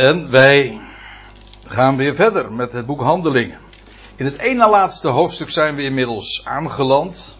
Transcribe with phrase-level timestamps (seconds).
[0.00, 0.80] En wij
[1.66, 3.58] gaan weer verder met het boek Handelingen.
[4.16, 7.38] In het ene laatste hoofdstuk zijn we inmiddels aangeland.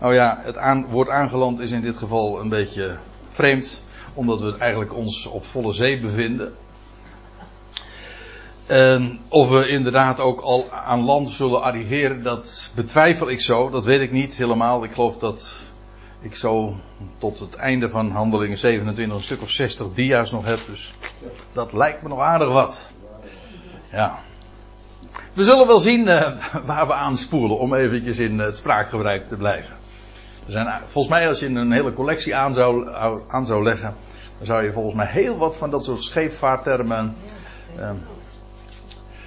[0.00, 2.96] Nou ja, het aan, woord aangeland is in dit geval een beetje
[3.28, 6.52] vreemd, omdat we eigenlijk ons op volle zee bevinden.
[8.66, 13.70] En of we inderdaad ook al aan land zullen arriveren, dat betwijfel ik zo.
[13.70, 14.84] Dat weet ik niet helemaal.
[14.84, 15.69] Ik geloof dat
[16.20, 16.74] ik zo
[17.18, 20.58] tot het einde van handelingen 27 een stuk of 60 dia's nog heb.
[20.66, 20.94] Dus
[21.52, 22.90] dat lijkt me nog aardig wat.
[23.92, 24.18] Ja.
[25.32, 29.74] We zullen wel zien uh, waar we aanspoelen om eventjes in het spraakgebruik te blijven.
[30.46, 32.88] Er zijn, volgens mij als je een hele collectie aan zou,
[33.28, 33.94] aan zou leggen,
[34.36, 37.16] dan zou je volgens mij heel wat van dat soort scheepvaarttermen.
[37.78, 37.90] Uh,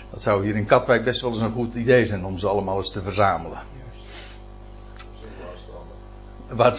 [0.10, 2.78] dat zou hier in Katwijk best wel eens een goed idee zijn om ze allemaal
[2.78, 3.60] eens te verzamelen.
[6.56, 6.76] Waar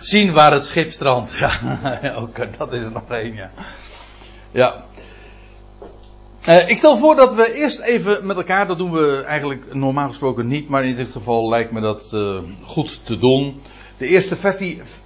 [0.00, 1.36] zien waar het schip strandt.
[1.38, 3.50] Ja, ook dat is er nog één, ja.
[4.50, 4.84] Ja.
[6.48, 10.08] Uh, ik stel voor dat we eerst even met elkaar, dat doen we eigenlijk normaal
[10.08, 13.60] gesproken niet, maar in dit geval lijkt me dat uh, goed te doen.
[13.96, 14.36] De eerste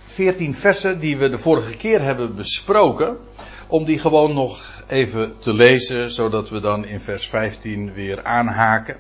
[0.06, 3.16] 14 versen die we de vorige keer hebben besproken,
[3.66, 8.96] om die gewoon nog even te lezen, zodat we dan in vers 15 weer aanhaken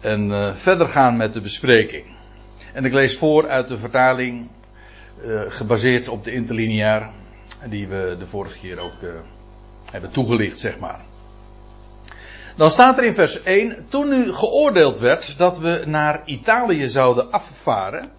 [0.00, 2.15] en verder gaan met de bespreking.
[2.76, 4.48] En ik lees voor uit de vertaling
[5.24, 7.10] uh, gebaseerd op de interlineair,
[7.68, 9.10] die we de vorige keer ook uh,
[9.90, 11.00] hebben toegelicht, zeg maar.
[12.56, 17.30] Dan staat er in vers 1, toen nu geoordeeld werd dat we naar Italië zouden
[17.30, 18.10] afvaren,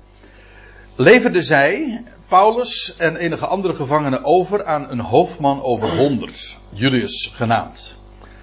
[0.95, 7.97] leverde zij, Paulus en enige andere gevangenen over aan een hoofdman over honderd, Julius genaamd,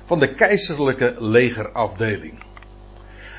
[0.04, 2.42] van de keizerlijke legerafdeling.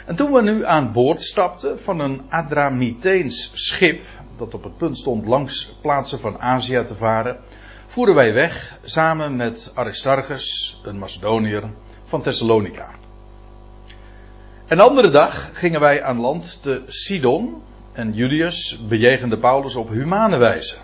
[0.05, 4.05] En toen we nu aan boord stapten van een Adramiteens schip,
[4.37, 7.37] dat op het punt stond langs plaatsen van Azië te varen,
[7.85, 11.63] voeren wij weg samen met Aristarchus, een Macedoniër
[12.03, 12.89] van Thessalonica.
[14.67, 17.61] Een andere dag gingen wij aan land te Sidon
[17.93, 20.77] en Julius bejegende Paulus op humane wijze.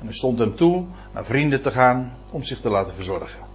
[0.00, 3.53] En er stond hem toe naar vrienden te gaan om zich te laten verzorgen.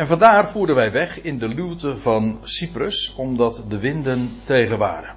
[0.00, 5.14] En vandaar voerden wij weg in de luwte van Cyprus, omdat de winden tegen waren.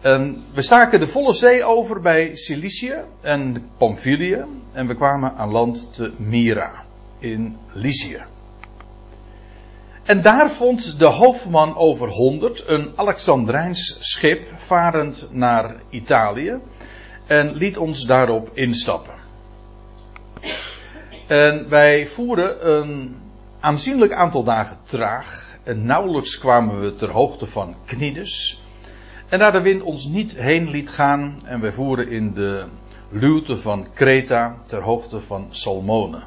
[0.00, 5.50] En we staken de volle zee over bij Cilicië en Pamphylië en we kwamen aan
[5.50, 6.84] land te Myra
[7.18, 8.22] in Lycië.
[10.02, 16.58] En daar vond de hoofdman over honderd een Alexandrijns schip varend naar Italië
[17.26, 19.14] en liet ons daarop instappen.
[21.26, 23.26] En wij voeren een
[23.60, 28.62] aanzienlijk aantal dagen traag en nauwelijks kwamen we ter hoogte van Cnidus.
[29.28, 32.64] En daar de wind ons niet heen liet gaan en wij voeren in de
[33.10, 36.22] luwte van Kreta ter hoogte van Salmone.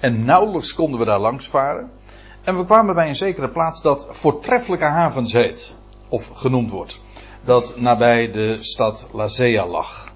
[0.00, 1.90] En nauwelijks konden we daar langs varen.
[2.44, 5.74] En we kwamen bij een zekere plaats dat voortreffelijke havens heet,
[6.08, 7.02] of genoemd wordt,
[7.44, 10.07] dat nabij de stad Lazea lag.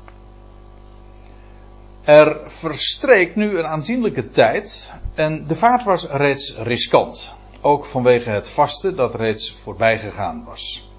[2.04, 8.48] Er verstreek nu een aanzienlijke tijd en de vaart was reeds riskant, ook vanwege het
[8.48, 10.90] vaste dat reeds voorbij gegaan was.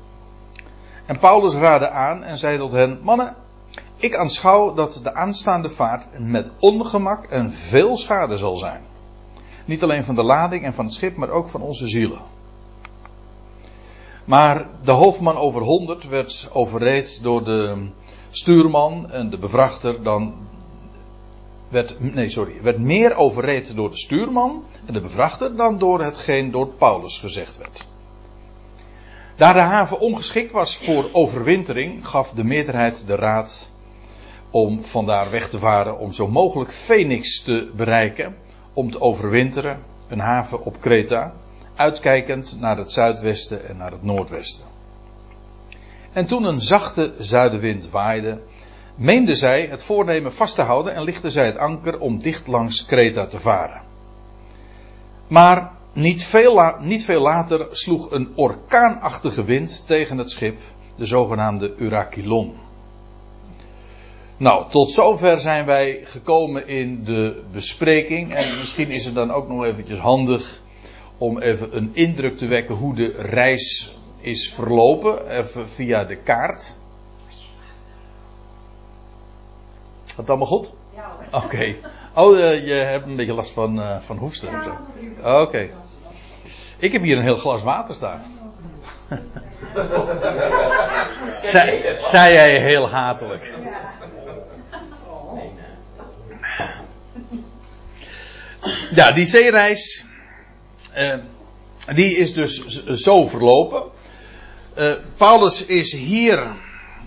[1.06, 3.36] En Paulus raadde aan en zei tot hen: Mannen,
[3.98, 8.82] ik aanschouw dat de aanstaande vaart met ongemak en veel schade zal zijn.
[9.66, 12.22] Niet alleen van de lading en van het schip, maar ook van onze zielen.
[14.26, 17.90] Maar de hoofdman over 100 werd overreed door de
[18.30, 20.52] stuurman en de bevrachter dan.
[21.74, 22.62] Werd, nee, sorry.
[22.62, 27.58] Werd meer overreed door de stuurman en de bevrachter dan door hetgeen door Paulus gezegd
[27.58, 27.88] werd.
[29.36, 33.72] Daar de haven ongeschikt was voor overwintering, gaf de meerderheid de raad
[34.50, 38.36] om vandaar weg te varen om zo mogelijk Phoenix te bereiken
[38.74, 41.34] om te overwinteren, een haven op Kreta,
[41.76, 44.66] uitkijkend naar het zuidwesten en naar het noordwesten.
[46.12, 48.42] En toen een zachte zuidenwind waaide,
[48.96, 52.86] meenden zij het voornemen vast te houden en lichtten zij het anker om dicht langs
[52.86, 53.82] Kreta te varen.
[55.28, 60.60] Maar niet veel, niet veel later sloeg een orkaanachtige wind tegen het schip,
[60.96, 62.54] de zogenaamde Urakilon.
[64.38, 68.34] Nou, tot zover zijn wij gekomen in de bespreking.
[68.34, 70.62] En misschien is het dan ook nog eventjes handig
[71.18, 75.30] om even een indruk te wekken hoe de reis is verlopen.
[75.30, 76.78] Even via de kaart.
[80.14, 80.70] Gaat het allemaal goed?
[80.96, 81.16] Ja.
[81.32, 81.46] Oké.
[81.46, 81.80] Okay.
[82.14, 84.52] Oh, uh, je hebt een beetje last van, uh, van hoesten.
[84.52, 84.80] Ja,
[85.18, 85.42] Oké.
[85.42, 85.72] Okay.
[86.78, 88.22] Ik heb hier een heel glas water staan.
[91.42, 93.54] zei, zei jij heel hatelijk.
[98.92, 100.06] ja, die zeereis.
[100.98, 101.18] Uh,
[101.86, 103.84] die is dus zo verlopen.
[105.18, 106.56] Paulus is hier,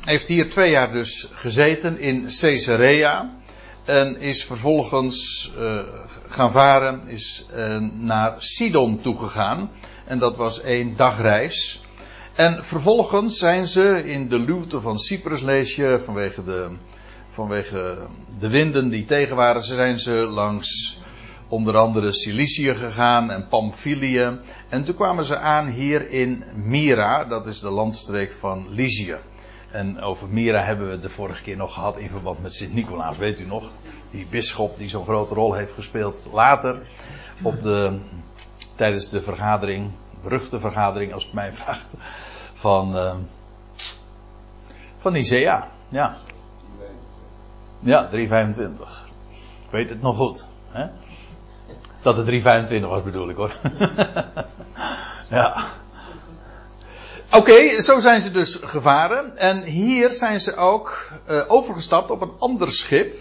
[0.04, 3.34] heeft hier twee jaar dus gezeten in Caesarea.
[3.84, 5.81] En is vervolgens uh,
[6.28, 7.46] gaan varen, is
[7.93, 9.70] naar Sidon toegegaan.
[10.04, 11.81] En dat was één dagreis.
[12.34, 16.76] En vervolgens zijn ze in de luwte van Cyprus, lees je, vanwege de,
[17.31, 17.98] vanwege
[18.38, 21.00] de winden die tegen waren, zijn ze langs
[21.48, 24.38] onder andere Cilicië gegaan en Pamphylië.
[24.69, 29.16] En toen kwamen ze aan hier in Myra, dat is de landstreek van Lycië.
[29.76, 33.19] En over Myra hebben we het de vorige keer nog gehad in verband met Sint-Nicolaas,
[33.19, 33.70] weet u nog?
[34.11, 36.78] Die bisschop die zo'n grote rol heeft gespeeld later
[37.43, 38.00] op de,
[38.76, 39.90] tijdens de vergadering,
[40.23, 41.94] beruchte vergadering als het mij vraagt,
[42.55, 43.14] van, uh,
[44.99, 45.69] van Nicea.
[45.88, 46.17] Ja.
[47.79, 49.08] Ja, 325.
[49.64, 50.46] Ik weet het nog goed.
[50.69, 50.87] Hè?
[52.02, 53.56] Dat het 325 was bedoel ik hoor.
[55.38, 55.67] ja.
[57.31, 59.37] Oké, zo zijn ze dus gevaren.
[59.37, 63.14] En hier zijn ze ook uh, overgestapt op een ander schip.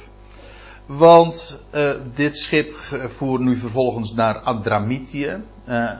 [0.85, 2.75] Want uh, dit schip
[3.15, 5.43] voer nu vervolgens naar Adramitië.
[5.69, 5.91] Uh,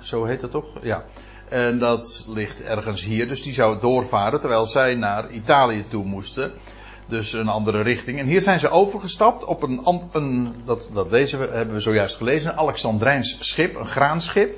[0.00, 0.66] zo heet het toch?
[0.82, 1.04] Ja.
[1.48, 3.28] En dat ligt ergens hier.
[3.28, 6.52] Dus die zou doorvaren terwijl zij naar Italië toe moesten.
[7.08, 8.18] Dus een andere richting.
[8.18, 9.80] En hier zijn ze overgestapt op een,
[10.12, 14.56] een dat, dat hebben we zojuist gelezen, een Alexandrijns schip, een graanschip.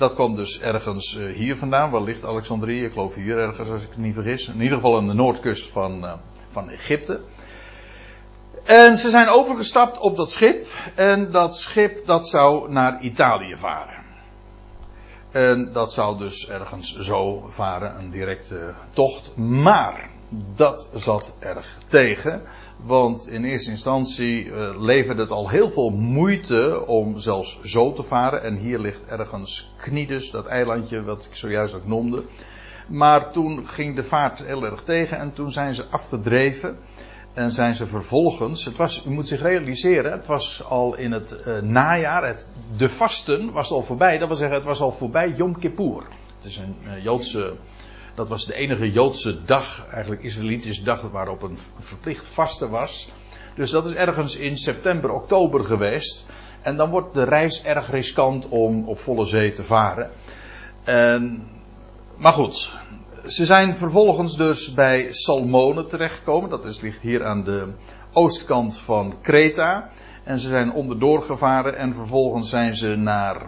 [0.00, 1.90] Dat kwam dus ergens uh, hier vandaan.
[1.90, 2.84] Waar ligt Alexandrië?
[2.84, 4.48] Ik geloof hier ergens, als ik het niet vergis.
[4.48, 6.12] In ieder geval aan de noordkust van, uh,
[6.50, 7.20] van Egypte.
[8.64, 10.66] En ze zijn overgestapt op dat schip.
[10.94, 14.04] En dat schip dat zou naar Italië varen.
[15.30, 19.36] En dat zou dus ergens zo varen, een directe tocht.
[19.36, 20.09] Maar
[20.56, 22.42] dat zat erg tegen.
[22.84, 28.02] Want in eerste instantie uh, leverde het al heel veel moeite om zelfs zo te
[28.02, 28.42] varen.
[28.42, 32.22] En hier ligt ergens Knides, dat eilandje wat ik zojuist ook noemde.
[32.88, 36.78] Maar toen ging de vaart heel erg tegen en toen zijn ze afgedreven.
[37.32, 41.38] En zijn ze vervolgens, het was, u moet zich realiseren, het was al in het
[41.46, 44.18] uh, najaar, het, de vasten was al voorbij.
[44.18, 46.02] Dat wil zeggen, het was al voorbij Yom Kippur.
[46.36, 47.56] Het is een uh, Joodse
[48.14, 53.10] dat was de enige Joodse dag, eigenlijk Israëlitische dag, waarop een verplicht vasten was.
[53.54, 56.26] Dus dat is ergens in september, oktober geweest.
[56.60, 60.10] En dan wordt de reis erg riskant om op volle zee te varen.
[60.84, 61.46] En,
[62.16, 62.76] maar goed,
[63.26, 66.50] ze zijn vervolgens dus bij Salmone terechtgekomen.
[66.50, 67.72] Dat is, ligt hier aan de
[68.12, 69.90] oostkant van Kreta.
[70.24, 73.46] En ze zijn onderdoor gevaren en vervolgens zijn ze naar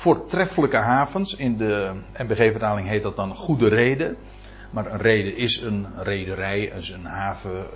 [0.00, 1.34] voortreffelijke havens.
[1.34, 4.16] In de MBG-vertaling heet dat dan goede reden.
[4.70, 7.66] Maar een reden is een rederij, een haven.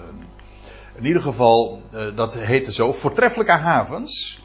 [0.95, 2.93] in ieder geval, uh, dat heette zo.
[2.93, 4.43] Voortreffelijke havens.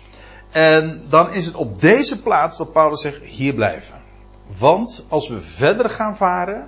[0.52, 4.02] En dan is het op deze plaats dat Paulus zegt: hier blijven.
[4.60, 6.68] Want als we verder gaan varen,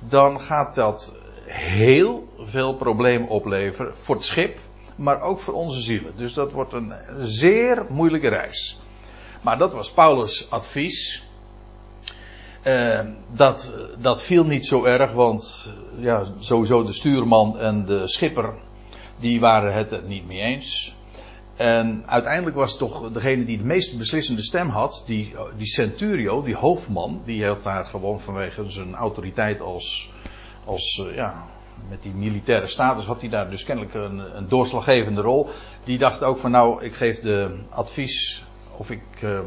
[0.00, 4.58] dan gaat dat heel veel problemen opleveren voor het schip,
[4.96, 6.16] maar ook voor onze zielen.
[6.16, 8.80] Dus dat wordt een zeer moeilijke reis.
[9.40, 11.22] Maar dat was Paulus' advies.
[12.64, 13.00] Uh,
[13.32, 18.54] dat, dat viel niet zo erg, want ja, sowieso de stuurman en de schipper,
[19.20, 20.96] die waren het er niet mee eens.
[21.56, 26.54] En uiteindelijk was toch degene die de meest beslissende stem had, die, die centurio, die
[26.54, 30.10] hoofdman, die had daar gewoon vanwege zijn autoriteit als,
[30.64, 31.44] als uh, ja,
[31.88, 35.48] met die militaire status had hij daar dus kennelijk een, een doorslaggevende rol.
[35.84, 38.44] Die dacht ook van nou, ik geef de advies
[38.78, 39.02] of ik.
[39.20, 39.40] Uh,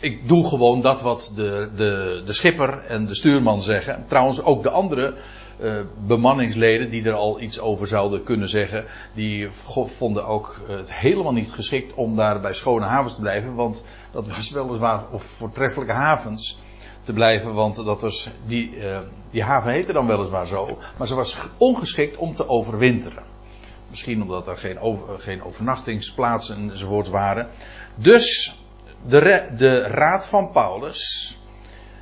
[0.00, 4.04] ik doe gewoon dat wat de, de, de schipper en de stuurman zeggen.
[4.08, 5.14] Trouwens, ook de andere
[5.60, 8.84] uh, bemanningsleden die er al iets over zouden kunnen zeggen.
[9.14, 9.48] Die
[9.86, 13.54] vonden ook het helemaal niet geschikt om daar bij schone havens te blijven.
[13.54, 16.58] Want dat was weliswaar, of voortreffelijke havens
[17.02, 17.54] te blijven.
[17.54, 18.98] Want dat was, die, uh,
[19.30, 20.78] die haven heette dan weliswaar zo.
[20.98, 23.29] Maar ze was ongeschikt om te overwinteren.
[23.90, 24.78] Misschien omdat er geen,
[25.18, 27.48] geen overnachtingsplaatsen enzovoort waren.
[27.94, 28.54] Dus
[29.06, 31.36] de, de raad van Paulus,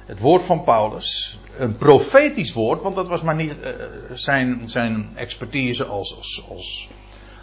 [0.07, 3.71] het woord van Paulus, een profetisch woord, want dat was maar niet uh,
[4.13, 6.91] zijn, zijn expertise als, als, als,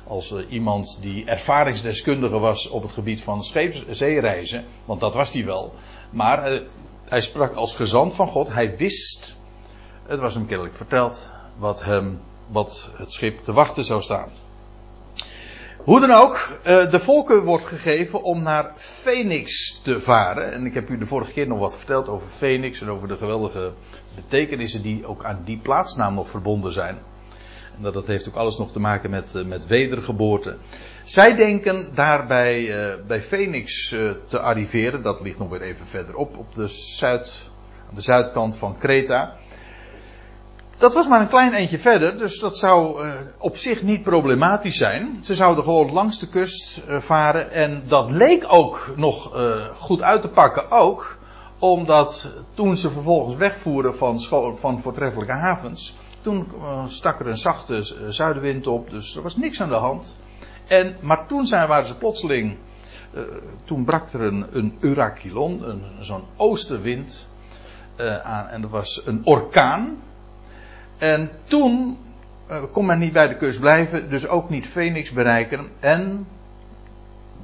[0.08, 5.46] als uh, iemand die ervaringsdeskundige was op het gebied van scheepszeereizen, want dat was hij
[5.46, 5.74] wel.
[6.10, 6.60] Maar uh,
[7.06, 9.38] hij sprak als gezant van God, hij wist,
[10.06, 14.30] het was hem kennelijk verteld, wat hem wat het schip te wachten zou staan.
[15.86, 20.54] Hoe dan ook, eh, de volken wordt gegeven om naar Phoenix te varen.
[20.54, 23.18] En ik heb u de vorige keer nog wat verteld over Phoenix en over de
[23.18, 23.74] geweldige
[24.16, 26.98] betekenissen die ook aan die plaatsnaam nog verbonden zijn.
[27.78, 30.58] En dat, dat heeft ook alles nog te maken met, eh, met wedergeboorte.
[31.04, 33.90] Zij denken daarbij uh, bij Phoenix
[34.26, 35.02] te arriveren.
[35.02, 37.42] Dat ligt nog weer even verderop op de, zuid,
[37.90, 39.36] aan de zuidkant van Kreta.
[40.78, 44.78] Dat was maar een klein eentje verder, dus dat zou uh, op zich niet problematisch
[44.78, 45.18] zijn.
[45.22, 49.32] Ze zouden gewoon langs de kust varen en dat leek ook nog
[49.76, 51.18] goed uit te pakken ook
[51.60, 54.22] omdat toen ze vervolgens wegvoeren van,
[54.58, 56.48] van voortreffelijke havens, toen
[56.88, 60.16] stak er een zachte zuidenwind op, dus er was niks aan de hand.
[60.68, 62.58] En, maar toen zijn, waren ze plotseling.
[63.64, 67.28] Toen brak er een, een zo'n oostenwind
[68.24, 68.48] aan.
[68.48, 70.02] En dat was een orkaan.
[70.98, 71.98] En toen
[72.52, 75.70] uh, kon men niet bij de kust blijven, dus ook niet Phoenix bereiken.
[75.80, 76.28] En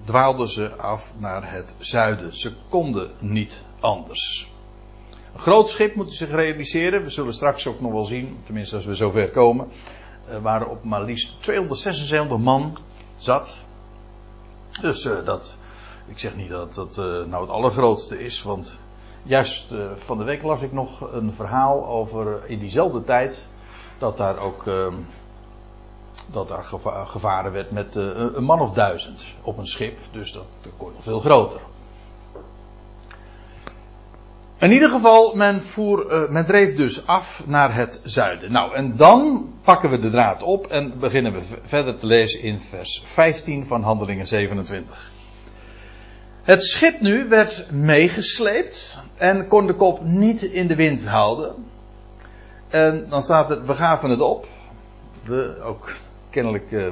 [0.05, 2.37] dwaalden ze af naar het zuiden.
[2.37, 4.51] Ze konden niet anders.
[5.33, 7.03] Een groot schip moet zich realiseren.
[7.03, 9.67] We zullen straks ook nog wel zien, tenminste als we zover komen.
[10.29, 12.77] Er waren op maar liefst 276 man
[13.17, 13.65] zat.
[14.81, 15.57] Dus uh, dat,
[16.07, 18.77] ik zeg niet dat dat nou het allergrootste is, want
[19.23, 23.47] juist uh, van de week las ik nog een verhaal over in diezelfde tijd
[23.97, 24.95] dat daar ook ehm,
[26.31, 30.45] dat daar geva gevaren werd met een man of duizend op een schip, dus dat,
[30.61, 31.59] dat kon nog veel groter.
[34.61, 38.51] In ieder geval, men, voer, uh, men dreef dus af naar het zuiden.
[38.51, 42.59] Nou, en dan pakken we de draad op en beginnen we verder te lezen in
[42.59, 45.10] vers 15 van Handelingen 27.
[46.41, 51.55] Het schip nu werd meegesleept en kon de kop niet in de wind houden.
[52.67, 54.47] En dan staat er, we gaven het op.
[55.63, 55.95] Ook
[56.29, 56.91] kennelijk uh,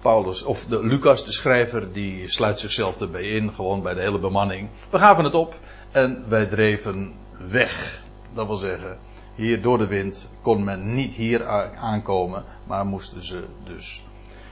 [0.00, 4.18] Paulus, of de, Lucas, de schrijver, die sluit zichzelf erbij in, gewoon bij de hele
[4.18, 4.68] bemanning.
[4.90, 5.54] We gaven het op
[5.90, 7.14] en wij dreven
[7.50, 8.02] weg.
[8.34, 8.98] Dat wil zeggen,
[9.34, 11.46] hier door de wind kon men niet hier
[11.76, 14.04] aankomen, maar moesten ze dus,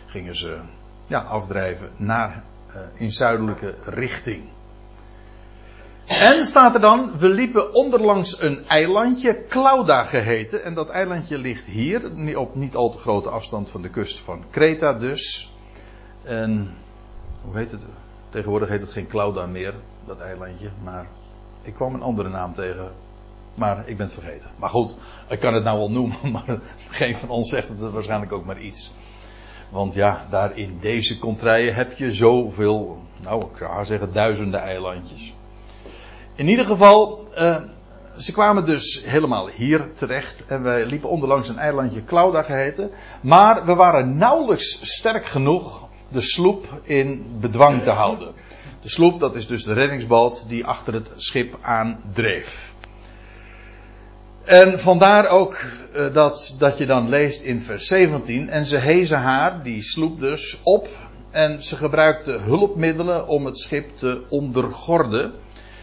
[0.06, 0.58] gingen ze
[1.06, 2.42] ja, afdrijven naar,
[2.94, 4.42] in zuidelijke richting.
[6.06, 10.64] En staat er dan, we liepen onderlangs een eilandje, Clauda geheten.
[10.64, 14.44] En dat eilandje ligt hier, op niet al te grote afstand van de kust van
[14.50, 15.52] Kreta dus.
[16.22, 16.74] En,
[17.44, 17.86] hoe heet het?
[18.30, 19.74] Tegenwoordig heet het geen Clauda meer,
[20.06, 21.06] dat eilandje, maar
[21.62, 22.92] ik kwam een andere naam tegen.
[23.54, 24.50] Maar ik ben het vergeten.
[24.56, 24.94] Maar goed,
[25.28, 26.16] ik kan het nou wel noemen.
[26.32, 26.58] Maar
[26.90, 28.94] geen van ons zegt het waarschijnlijk ook maar iets.
[29.74, 33.02] Want ja, daar in deze contraien heb je zoveel.
[33.22, 35.34] Nou, ik zou zeggen duizenden eilandjes.
[36.34, 37.56] In ieder geval, uh,
[38.16, 40.46] ze kwamen dus helemaal hier terecht.
[40.46, 42.90] En wij liepen onderlangs een eilandje Clauda geheten.
[43.20, 48.32] Maar we waren nauwelijks sterk genoeg de sloep in bedwang te houden.
[48.80, 52.73] De sloep, dat is dus de reddingsboot die achter het schip aandreef.
[54.44, 55.64] En vandaar ook
[55.96, 58.48] uh, dat, dat je dan leest in vers 17.
[58.48, 60.88] En ze hezen haar, die sloep dus, op.
[61.30, 65.32] En ze gebruikte hulpmiddelen om het schip te ondergorden.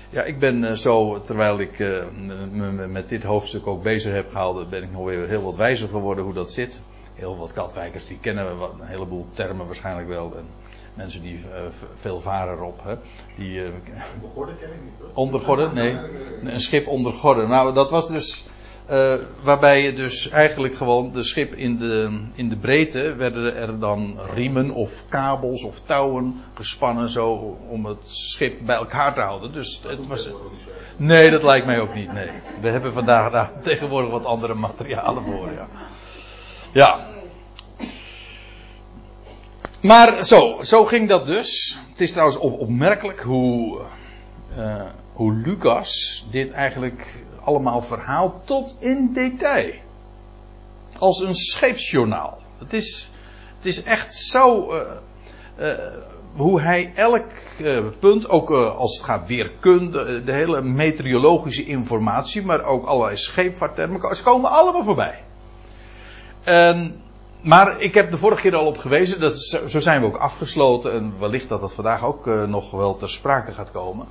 [0.09, 2.03] Ja, ik ben uh, zo, terwijl ik uh,
[2.51, 5.89] me met dit hoofdstuk ook bezig heb gehouden, ben ik nog weer heel wat wijzer
[5.89, 6.81] geworden hoe dat zit.
[7.15, 10.33] Heel wat katwijkers die kennen een heleboel termen waarschijnlijk wel.
[10.37, 10.45] En
[10.93, 11.45] mensen die
[11.95, 12.79] veel varen erop.
[12.83, 12.95] Hè,
[13.37, 13.69] die, uh,
[14.15, 15.09] ondergorden ken ik niet hoor.
[15.13, 15.73] Ondergorden?
[15.73, 15.97] Nee.
[16.43, 17.49] Een schip ondergorden.
[17.49, 18.49] Nou, dat was dus.
[18.91, 23.79] Uh, waarbij je dus eigenlijk gewoon de schip in de, in de breedte werden er
[23.79, 29.53] dan riemen of kabels of touwen gespannen zo om het schip bij elkaar te houden.
[29.53, 30.29] Dus het was.
[30.97, 32.13] Nee, dat lijkt mij ook niet.
[32.13, 32.29] Nee.
[32.61, 35.51] We hebben vandaag daar tegenwoordig wat andere materialen voor.
[35.51, 35.67] Ja.
[36.73, 37.07] ja.
[39.81, 41.77] Maar zo, zo ging dat dus.
[41.91, 43.81] Het is trouwens op, opmerkelijk hoe,
[44.57, 44.81] uh,
[45.21, 49.73] hoe Lucas dit eigenlijk allemaal verhaalt tot in detail.
[50.97, 52.37] Als een scheepsjournaal.
[52.57, 53.11] Het is,
[53.57, 54.73] het is echt zo.
[54.73, 54.81] Uh,
[55.59, 55.73] uh,
[56.35, 57.25] hoe hij elk
[57.99, 64.23] punt, ook als het gaat weerkunde, de hele meteorologische informatie, maar ook allerlei scheepvaarttermen, ze
[64.23, 65.23] komen allemaal voorbij.
[67.41, 69.35] Maar ik heb de vorige keer al op gewezen, dat,
[69.67, 73.51] zo zijn we ook afgesloten en wellicht dat dat vandaag ook nog wel ter sprake
[73.51, 74.07] gaat komen.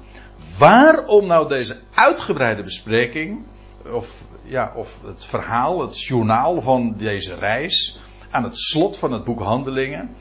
[0.61, 3.45] Waarom nou deze uitgebreide bespreking,
[3.93, 8.01] of, ja, of het verhaal, het journaal van deze reis,
[8.31, 10.17] aan het slot van het boek Handelingen,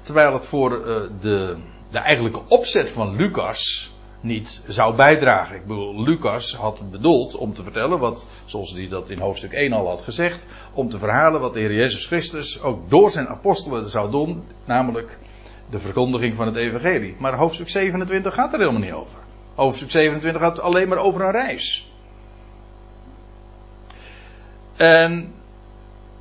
[0.00, 0.86] terwijl het voor uh,
[1.20, 1.56] de,
[1.90, 5.56] de eigenlijke opzet van Lucas niet zou bijdragen.
[5.56, 9.72] Ik bedoel, Lucas had bedoeld om te vertellen wat, zoals hij dat in hoofdstuk 1
[9.72, 13.90] al had gezegd, om te verhalen wat de Heer Jezus Christus ook door zijn apostelen
[13.90, 15.18] zou doen, namelijk
[15.70, 17.16] de verkondiging van het evangelie.
[17.18, 19.23] Maar hoofdstuk 27 gaat er helemaal niet over.
[19.54, 21.92] Hoofdstuk 27 gaat alleen maar over een reis.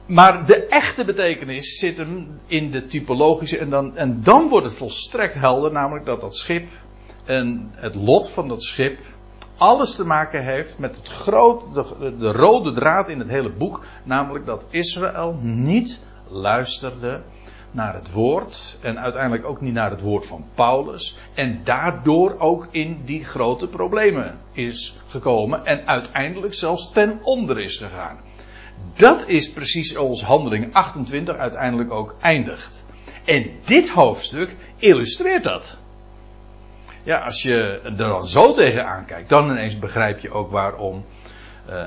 [0.05, 3.57] Maar de echte betekenis zit hem in de typologische.
[3.57, 6.67] En dan, en dan wordt het volstrekt helder, namelijk dat dat schip
[7.25, 8.99] en het lot van dat schip
[9.57, 13.85] alles te maken heeft met het groot, de, de rode draad in het hele boek.
[14.03, 17.21] Namelijk dat Israël niet luisterde
[17.73, 18.77] naar het woord.
[18.81, 21.17] En uiteindelijk ook niet naar het woord van Paulus.
[21.33, 25.65] En daardoor ook in die grote problemen is gekomen.
[25.65, 28.19] En uiteindelijk zelfs ten onder is gegaan.
[28.93, 32.85] Dat is precies zoals handeling 28 uiteindelijk ook eindigt.
[33.25, 35.77] En dit hoofdstuk illustreert dat.
[37.03, 41.05] Ja, als je er dan zo tegenaan kijkt, dan ineens begrijp je ook waarom,
[41.69, 41.85] uh,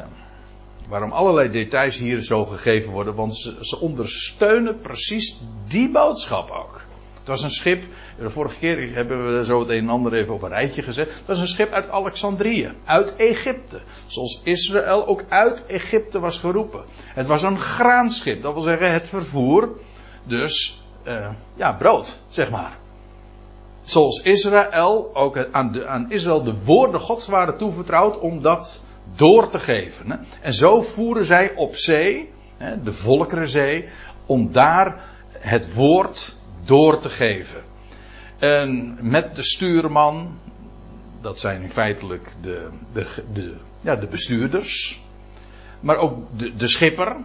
[0.89, 3.15] waarom allerlei details hier zo gegeven worden.
[3.15, 5.39] Want ze, ze, ondersteunen precies
[5.69, 6.81] die boodschap ook.
[7.19, 7.85] Het was een schip,
[8.19, 11.09] de vorige keer hebben we zo het een en ander even op een rijtje gezet.
[11.09, 13.81] Het was een schip uit Alexandrië, uit Egypte.
[14.07, 16.85] Zoals Israël ook uit Egypte was geroepen.
[17.05, 19.79] Het was een graanschip, dat wil zeggen het vervoer,
[20.25, 22.77] dus uh, ja, brood, zeg maar.
[23.83, 28.81] Zoals Israël, ook aan, aan Israël de woorden Gods waren toevertrouwd om dat
[29.15, 30.11] door te geven.
[30.11, 30.17] Hè.
[30.41, 33.89] En zo voeren zij op zee, hè, de Volkerenzee,
[34.27, 35.05] om daar
[35.39, 37.61] het woord door te geven.
[38.39, 40.39] En met de stuurman,
[41.21, 45.01] dat zijn feitelijk de, de, de, ja, de bestuurders,
[45.81, 47.17] maar ook de, de schipper,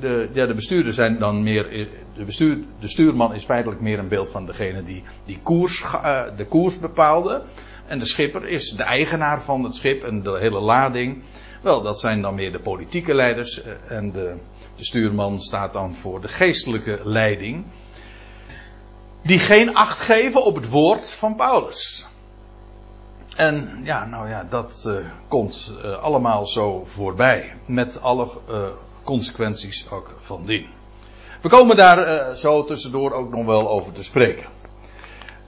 [0.00, 1.88] de, ja, de bestuurders zijn dan meer.
[2.14, 6.22] De, bestuur, de stuurman is feitelijk meer een beeld van degene die, die koers, uh,
[6.36, 7.42] de koers bepaalde.
[7.86, 11.22] En de schipper is de eigenaar van het schip en de hele lading.
[11.62, 13.64] Wel, dat zijn dan meer de politieke leiders.
[13.64, 14.34] Uh, en de,
[14.76, 17.64] de stuurman staat dan voor de geestelijke leiding.
[19.22, 22.06] Die geen acht geven op het woord van Paulus.
[23.36, 24.96] En ja, nou ja, dat uh,
[25.28, 27.54] komt allemaal zo voorbij.
[27.66, 28.28] Met alle
[29.02, 30.66] consequenties ook van dien.
[31.42, 34.46] We komen daar zo tussendoor ook nog wel over te spreken.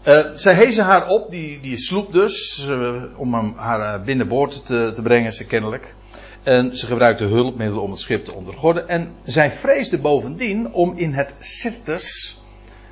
[0.08, 2.68] Uh, zij hezen haar op, die, die sloep dus,
[3.16, 5.94] om haar binnenboord te, te brengen, ze kennelijk.
[6.42, 8.88] En ze gebruikte hulpmiddelen om het schip te ondergorden.
[8.88, 12.42] En zij vreesde bovendien om in het Sirtis,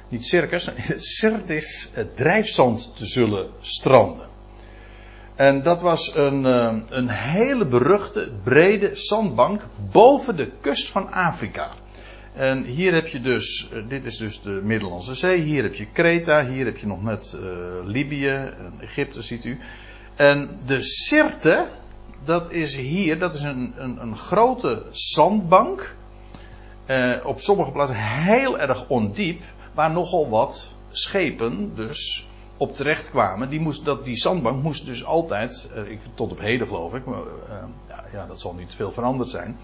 [0.09, 4.27] niet circus, in het Sirtis het drijfzand te zullen stranden.
[5.35, 11.73] En dat was een, eh, een hele beruchte, brede zandbank boven de kust van Afrika.
[12.37, 15.87] En hier heb je dus, eh, dit is dus de Middellandse Zee, hier heb je
[15.87, 17.47] Kreta, hier heb je nog net uh,
[17.85, 19.59] Libië en Egypte, ziet u.
[20.15, 21.67] En de Sirte,
[22.25, 25.97] dat is hier, dat is een, een, een grote zandbank.
[26.87, 29.43] Uh, op sommige plaatsen heel erg ondiep,
[29.75, 35.05] waar nogal wat schepen dus op terecht kwamen, die, moest, dat, die zandbank moest dus
[35.05, 37.23] altijd, ik, tot op heden geloof ik, maar,
[37.89, 39.57] ja, ja, dat zal niet veel veranderd zijn,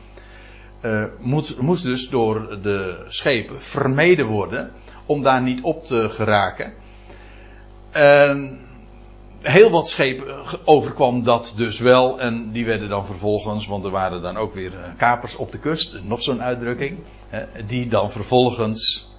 [0.83, 4.73] uh, moest, moest dus door de schepen vermeden worden
[5.07, 6.73] om daar niet op te geraken.
[7.91, 8.61] En
[9.41, 14.23] heel wat schepen overkwam dat dus wel en die werden dan vervolgens, want er waren
[14.23, 16.99] dan ook weer kapers op de kust, nog zo'n uitdrukking,
[17.67, 19.11] die dan vervolgens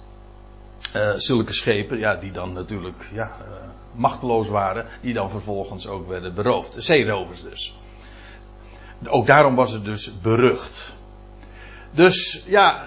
[1.16, 3.30] zulke schepen, ja, die dan natuurlijk ja,
[3.94, 6.76] machteloos waren, die dan vervolgens ook werden beroofd.
[6.78, 7.74] Zeerovers dus.
[9.06, 10.93] Ook daarom was het dus berucht.
[11.94, 12.84] Dus ja,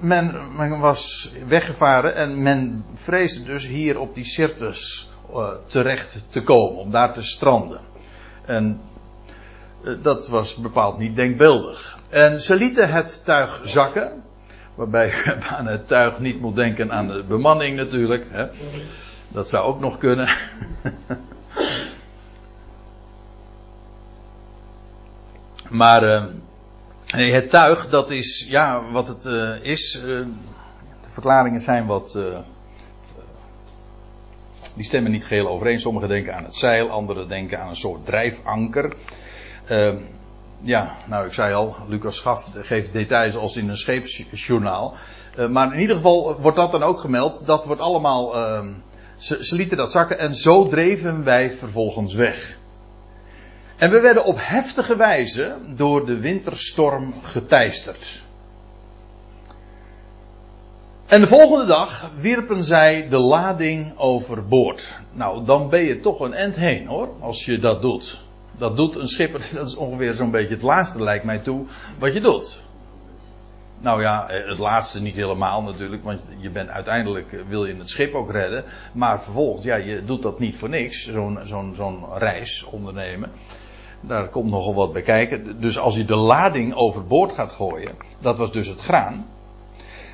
[0.00, 6.42] men, men was weggevaren en men vreesde dus hier op die Sirtus uh, terecht te
[6.42, 7.80] komen, om daar te stranden.
[8.44, 8.80] En
[10.02, 11.98] dat was bepaald niet denkbeeldig.
[12.08, 14.22] En ze lieten het tuig zakken.
[14.74, 18.26] Waarbij je aan het tuig niet moet denken aan de bemanning natuurlijk.
[18.30, 18.46] Hè.
[19.28, 20.28] Dat zou ook nog kunnen.
[25.80, 26.24] maar uh,
[27.16, 29.96] het tuig, dat is ja, wat het uh, is.
[29.96, 30.26] Uh, de
[31.12, 32.18] verklaringen zijn wat.
[34.74, 35.80] die stemmen niet geheel overeen.
[35.80, 38.96] Sommigen denken aan het zeil, anderen denken aan een soort drijfanker.
[40.60, 44.94] Ja, nou ik zei al, Lucas gaf, geeft details als in een scheepsjournaal.
[45.48, 47.46] Maar in ieder geval wordt dat dan ook gemeld.
[47.46, 48.66] Dat wordt allemaal, uh,
[49.16, 52.57] ze, ze, lieten dat zakken en zo dreven wij vervolgens weg.
[53.78, 58.22] En we werden op heftige wijze door de winterstorm geteisterd.
[61.06, 64.96] En de volgende dag wierpen zij de lading overboord.
[65.12, 68.26] Nou, dan ben je toch een end heen hoor, als je dat doet
[68.58, 71.66] dat doet een schipper, dat is ongeveer zo'n beetje het laatste, lijkt mij toe,
[71.98, 72.62] wat je doet.
[73.80, 77.76] Nou ja, eh, het laatste niet helemaal natuurlijk, want je bent uiteindelijk eh, wil je
[77.76, 78.64] het schip ook redden.
[78.92, 83.30] Maar vervolgens, ja, je doet dat niet voor niks, zo'n zo'n zo'n reis ondernemen.
[84.00, 85.60] Daar komt nogal wat bij kijken.
[85.60, 89.26] Dus als je de lading overboord gaat gooien, dat was dus het graan.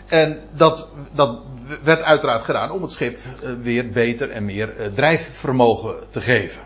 [0.07, 1.39] En dat, dat
[1.83, 6.63] werd uiteraard gedaan om het schip eh, weer beter en meer eh, drijfvermogen te geven.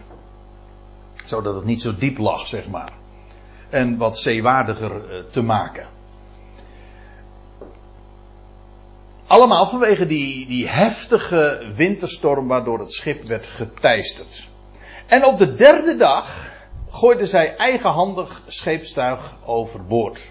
[1.24, 2.92] Zodat het niet zo diep lag, zeg maar.
[3.68, 5.86] En wat zeewaardiger eh, te maken.
[9.26, 14.48] Allemaal vanwege die, die heftige winterstorm waardoor het schip werd geteisterd.
[15.06, 16.47] En op de derde dag
[16.98, 20.30] gooiden zij eigenhandig scheepstuig overboord.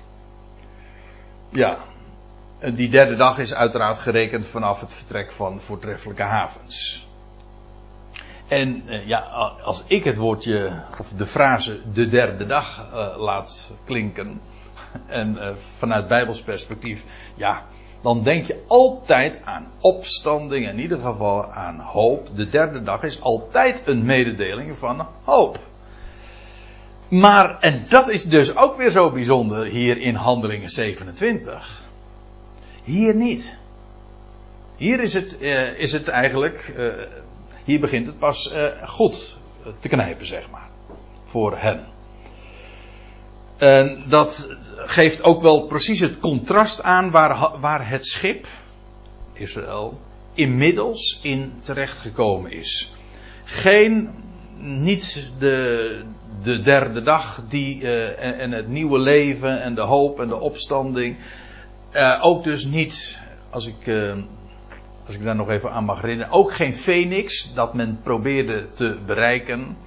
[1.50, 1.78] Ja,
[2.74, 7.08] die derde dag is uiteraard gerekend vanaf het vertrek van voortreffelijke havens.
[8.48, 9.20] En eh, ja,
[9.64, 14.42] als ik het woordje, of de frase de derde dag uh, laat klinken,
[15.08, 17.04] en uh, vanuit Bijbels perspectief,
[17.36, 17.66] ja,
[18.02, 22.30] dan denk je altijd aan opstanding, in ieder geval aan hoop.
[22.36, 25.60] De derde dag is altijd een mededeling van hoop.
[27.10, 31.84] Maar, en dat is dus ook weer zo bijzonder hier in Handelingen 27.
[32.84, 33.56] Hier niet.
[34.78, 36.94] Hier is het, uh, is het eigenlijk, uh,
[37.64, 39.38] hier begint het pas uh, goed
[39.80, 40.70] te knijpen, zeg maar.
[41.26, 41.86] Voor hen.
[43.58, 48.48] En dat geeft ook wel precies het contrast aan waar, waar het schip,
[49.34, 50.00] Israël,
[50.34, 52.94] inmiddels in terechtgekomen is.
[53.44, 54.14] Geen,
[54.58, 56.02] niet de,
[56.42, 61.18] de derde dag die, uh, en, het nieuwe leven en de hoop en de opstanding.
[61.94, 64.16] Uh, ook dus niet, als ik, uh,
[65.06, 68.98] als ik daar nog even aan mag herinneren, ook geen Phoenix dat men probeerde te
[69.06, 69.78] bereiken.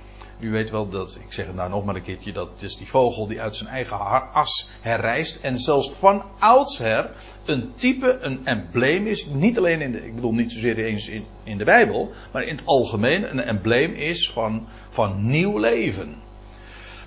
[0.41, 2.77] U weet wel dat, ik zeg het nou nog maar een keertje, dat het is
[2.77, 3.99] die vogel die uit zijn eigen
[4.33, 5.39] as herrijst.
[5.43, 7.11] En zelfs van oudsher
[7.45, 9.27] een type, een embleem is.
[9.27, 12.57] Niet alleen in de, ik bedoel niet zozeer eens in, in de Bijbel, maar in
[12.57, 16.29] het algemeen een embleem is van, van nieuw leven.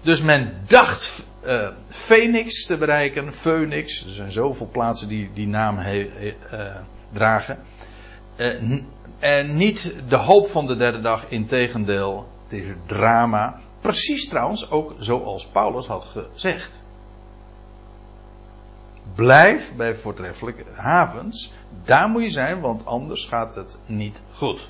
[0.04, 4.06] Dus men dacht uh, Phoenix te bereiken, Phoenix.
[4.06, 6.76] Er zijn zoveel plaatsen die die naam uh,
[7.14, 7.60] dragen.
[8.38, 8.82] Uh,
[9.20, 13.60] en niet de hoop van de derde dag, integendeel tegen drama.
[13.82, 16.82] Precies trouwens ook zoals Paulus had gezegd.
[19.16, 21.52] Blijf bij voortreffelijke havens.
[21.84, 24.70] Daar moet je zijn, want anders gaat het niet goed.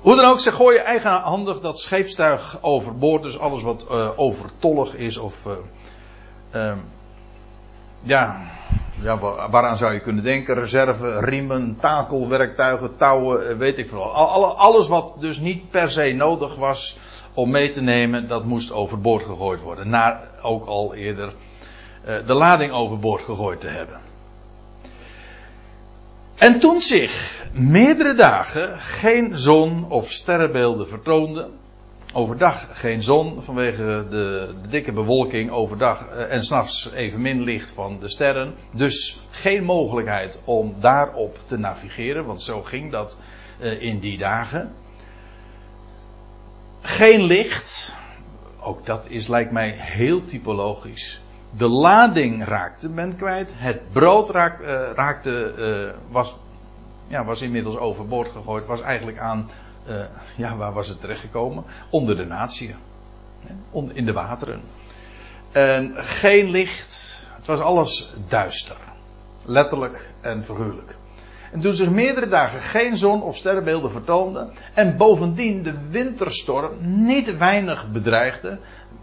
[0.00, 3.22] Hoe dan ook, ze gooien eigenhandig dat scheepstuig overboord.
[3.22, 5.46] Dus alles wat uh, overtollig is of.
[6.54, 6.72] Uh,
[8.02, 8.36] ja,
[9.02, 9.18] ja,
[9.50, 10.54] waaraan zou je kunnen denken?
[10.54, 14.12] Reserve, riemen, takelwerktuigen, touwen, weet ik veel.
[14.56, 16.98] Alles wat dus niet per se nodig was
[17.34, 19.88] om mee te nemen, dat moest overboord gegooid worden.
[19.88, 21.32] Na ook al eerder
[22.26, 24.07] de lading overboord gegooid te hebben.
[26.38, 31.50] En toen zich meerdere dagen geen zon of sterrenbeelden vertoonden,
[32.12, 38.08] overdag geen zon vanwege de, dikke bewolking overdag uh, en s'nachts evenmin licht van de
[38.08, 38.54] sterren.
[38.72, 43.18] Dus geen mogelijkheid om daarop te navigeren, want zo ging dat
[43.60, 44.72] uh, in die dagen.
[46.80, 47.96] Geen licht,
[48.60, 51.20] ook dat is lijkt mij heel typologisch.
[51.56, 54.46] De lading raakte men kwijt, het brood uh,
[54.94, 56.36] raakte, was,
[57.06, 59.48] ja, was inmiddels overboord gegooid, was eigenlijk aan
[59.88, 60.04] uh,
[60.36, 61.64] ja, waar was het terechtgekomen?
[61.90, 62.74] Onder de natie.
[63.92, 64.62] In de wateren.
[65.52, 67.06] En geen licht.
[67.36, 68.76] Het was alles duister.
[69.44, 70.96] Letterlijk en figuurlijk.
[71.52, 74.52] En toen zich meerdere dagen geen zon of sterrenbeelden vertoonden.
[74.74, 78.58] En bovendien de winterstorm niet weinig bedreigde.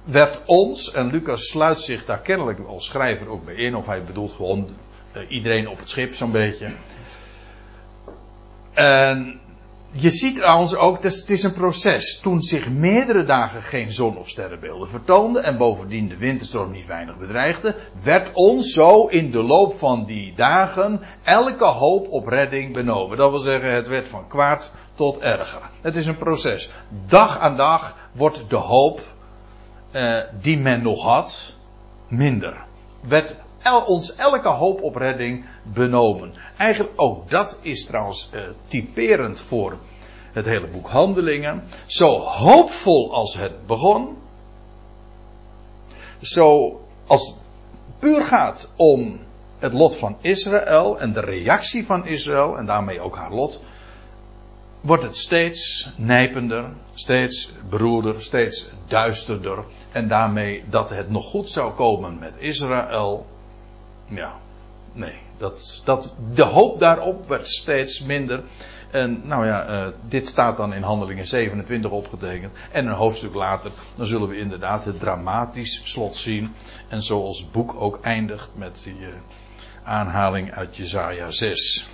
[0.05, 3.75] Werd ons, en Lucas sluit zich daar kennelijk als schrijver ook bij in.
[3.75, 4.69] Of hij bedoelt gewoon
[5.15, 6.71] uh, iedereen op het schip zo'n beetje.
[8.73, 9.39] En
[9.97, 12.19] je ziet trouwens ook, het is een proces.
[12.19, 17.17] Toen zich meerdere dagen geen zon of sterrenbeelden vertoonden en bovendien de winterstorm niet weinig
[17.17, 23.17] bedreigde, werd ons zo in de loop van die dagen elke hoop op redding benomen.
[23.17, 25.61] Dat wil zeggen, het werd van kwaad tot erger.
[25.81, 26.71] Het is een proces.
[27.07, 29.01] Dag aan dag wordt de hoop
[29.95, 31.53] eh, die men nog had
[32.07, 32.65] minder.
[33.01, 33.35] Werd
[33.85, 36.33] ons elke hoop op redding benomen.
[36.57, 39.77] Eigenlijk ook dat is trouwens uh, typerend voor
[40.31, 41.63] het hele boek Handelingen.
[41.85, 44.17] Zo hoopvol als het begon.
[46.21, 47.37] Zo als het
[47.99, 49.19] puur gaat om
[49.59, 53.61] het lot van Israël en de reactie van Israël en daarmee ook haar lot.
[54.85, 59.63] Wordt het steeds nijpender, steeds beroerder, steeds duisterder.
[59.91, 63.25] En daarmee dat het nog goed zou komen met Israël.
[64.05, 64.33] Ja,
[64.93, 68.43] nee, dat, dat, de hoop daarop werd steeds minder.
[68.91, 72.53] En nou ja, uh, dit staat dan in Handelingen 27 opgetekend.
[72.71, 76.53] En een hoofdstuk later, dan zullen we inderdaad het dramatisch slot zien.
[76.89, 79.13] En zoals het boek ook eindigt met die, uh,
[79.83, 81.87] aanhaling uit Jezaja 6.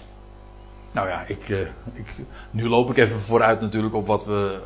[0.91, 1.60] Nou ja, ik, uh,
[1.93, 2.15] ik,
[2.51, 4.62] nu loop ik even vooruit natuurlijk op wat we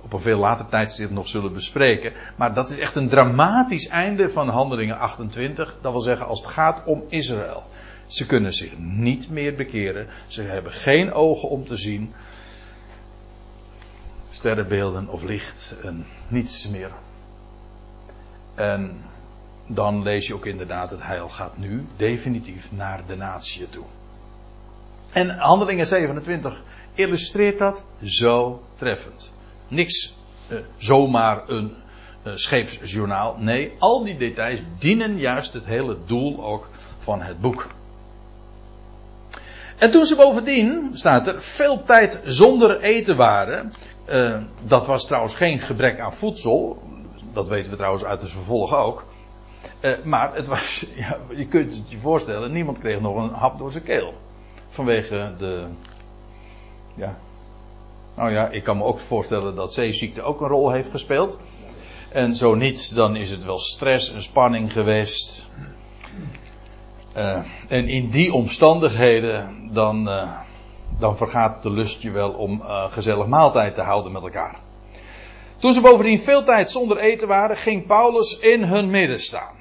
[0.00, 2.12] op een veel later tijdstip nog zullen bespreken.
[2.36, 5.76] Maar dat is echt een dramatisch einde van Handelingen 28.
[5.80, 7.62] Dat wil zeggen als het gaat om Israël.
[8.06, 10.06] Ze kunnen zich niet meer bekeren.
[10.26, 12.14] Ze hebben geen ogen om te zien.
[14.30, 16.90] Sterrenbeelden of licht en niets meer.
[18.54, 19.02] En
[19.66, 23.84] dan lees je ook inderdaad, het heil gaat nu definitief naar de natie toe.
[25.14, 26.62] En Handelingen 27
[26.94, 29.32] illustreert dat zo treffend.
[29.68, 30.14] Niks
[30.48, 31.76] uh, zomaar een
[32.26, 33.36] uh, scheepsjournaal.
[33.38, 37.66] Nee, al die details dienen juist het hele doel ook van het boek.
[39.78, 43.72] En toen ze bovendien, staat er, veel tijd zonder eten waren.
[44.08, 46.82] Uh, dat was trouwens geen gebrek aan voedsel.
[47.32, 49.04] Dat weten we trouwens uit het vervolg ook.
[49.80, 53.58] Uh, maar het was, ja, je kunt het je voorstellen, niemand kreeg nog een hap
[53.58, 54.14] door zijn keel.
[54.74, 55.66] Vanwege de,
[56.94, 57.16] ja.
[58.16, 61.38] Nou ja, ik kan me ook voorstellen dat zeeziekte ook een rol heeft gespeeld.
[62.08, 65.50] En zo niet, dan is het wel stress en spanning geweest.
[67.16, 70.38] Uh, en in die omstandigheden, dan, uh,
[70.98, 74.56] dan vergaat de lust je wel om uh, gezellig maaltijd te houden met elkaar.
[75.58, 79.54] Toen ze bovendien veel tijd zonder eten waren, ging Paulus in hun midden staan.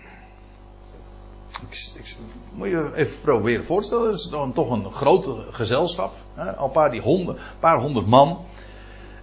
[1.61, 2.15] Ik, ik,
[2.53, 4.09] moet je even proberen voor te stellen.
[4.09, 6.13] Het is dan toch een grote gezelschap.
[6.33, 6.55] Hè?
[6.55, 8.45] Al paar, die honderd, paar honderd man.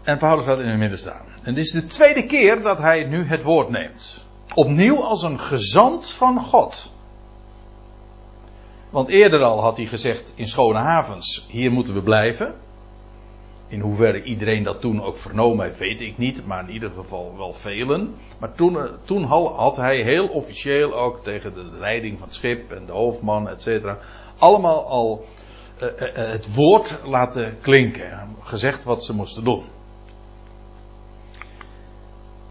[0.03, 1.25] En Paulus gaat in hun midden staan.
[1.43, 4.25] En dit is de tweede keer dat hij nu het woord neemt.
[4.55, 6.93] Opnieuw als een gezant van God.
[8.91, 12.55] Want eerder al had hij gezegd in schone havens, hier moeten we blijven.
[13.71, 17.37] In hoeverre iedereen dat toen ook vernomen heeft, weet ik niet, maar in ieder geval
[17.37, 18.15] wel velen.
[18.39, 22.87] Maar toen, toen had hij heel officieel ook tegen de leiding van het schip en
[22.87, 23.99] de hoofdman, et cetera,
[24.39, 25.27] allemaal al
[25.83, 28.37] uh, uh, het woord laten klinken.
[28.43, 29.65] Gezegd wat ze moesten doen.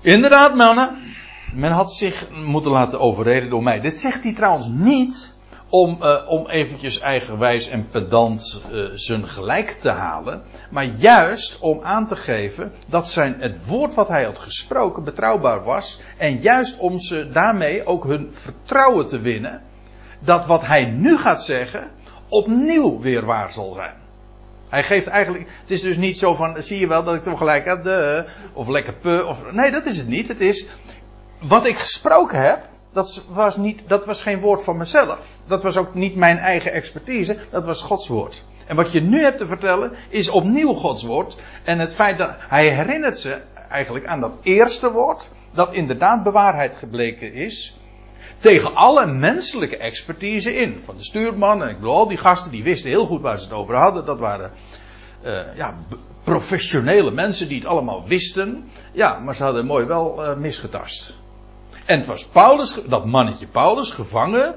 [0.01, 1.15] Inderdaad, mannen,
[1.53, 3.79] men had zich moeten laten overreden door mij.
[3.79, 5.37] Dit zegt hij trouwens niet
[5.69, 10.41] om, uh, om eventjes eigenwijs en pedant uh, zijn gelijk te halen.
[10.69, 15.63] Maar juist om aan te geven dat zijn, het woord wat hij had gesproken betrouwbaar
[15.63, 16.01] was.
[16.17, 19.61] En juist om ze daarmee ook hun vertrouwen te winnen.
[20.19, 21.89] Dat wat hij nu gaat zeggen
[22.29, 23.93] opnieuw weer waar zal zijn.
[24.69, 27.37] Hij geeft eigenlijk, het is dus niet zo van, zie je wel dat ik toch
[27.37, 30.27] gelijk had, de, of lekker pu, of, nee dat is het niet.
[30.27, 30.69] Het is,
[31.39, 35.37] wat ik gesproken heb, dat was, niet, dat was geen woord van mezelf.
[35.47, 37.39] Dat was ook niet mijn eigen expertise.
[37.51, 38.43] Dat was Gods woord.
[38.67, 41.37] En wat je nu hebt te vertellen is opnieuw Gods woord.
[41.63, 45.29] En het feit dat hij herinnert ze eigenlijk aan dat eerste woord.
[45.51, 47.77] Dat inderdaad bewaarheid gebleken is.
[48.37, 50.81] Tegen alle menselijke expertise in.
[50.83, 53.43] Van de stuurman en ik bedoel, al die gasten die wisten heel goed waar ze
[53.43, 54.05] het over hadden.
[54.05, 54.51] Dat waren
[55.25, 55.77] uh, ja,
[56.23, 58.69] professionele mensen die het allemaal wisten.
[58.91, 61.17] Ja, maar ze hadden mooi wel uh, misgetast.
[61.89, 64.55] En het was Paulus, dat mannetje Paulus, gevangen,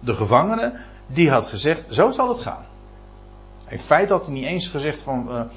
[0.00, 2.64] de gevangene, die had gezegd, zo zal het gaan.
[3.68, 5.48] In feite had hij niet eens gezegd van,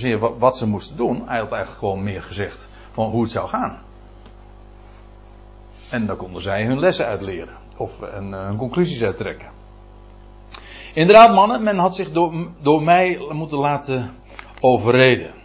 [0.00, 1.22] uh, wat, ze moesten doen.
[1.26, 3.78] Hij had eigenlijk gewoon meer gezegd van hoe het zou gaan.
[5.90, 7.54] En dan konden zij hun lessen uitleren.
[7.76, 9.48] Of en, uh, hun conclusies uittrekken.
[10.94, 14.14] Inderdaad mannen, men had zich door, door mij moeten laten
[14.60, 15.35] overreden.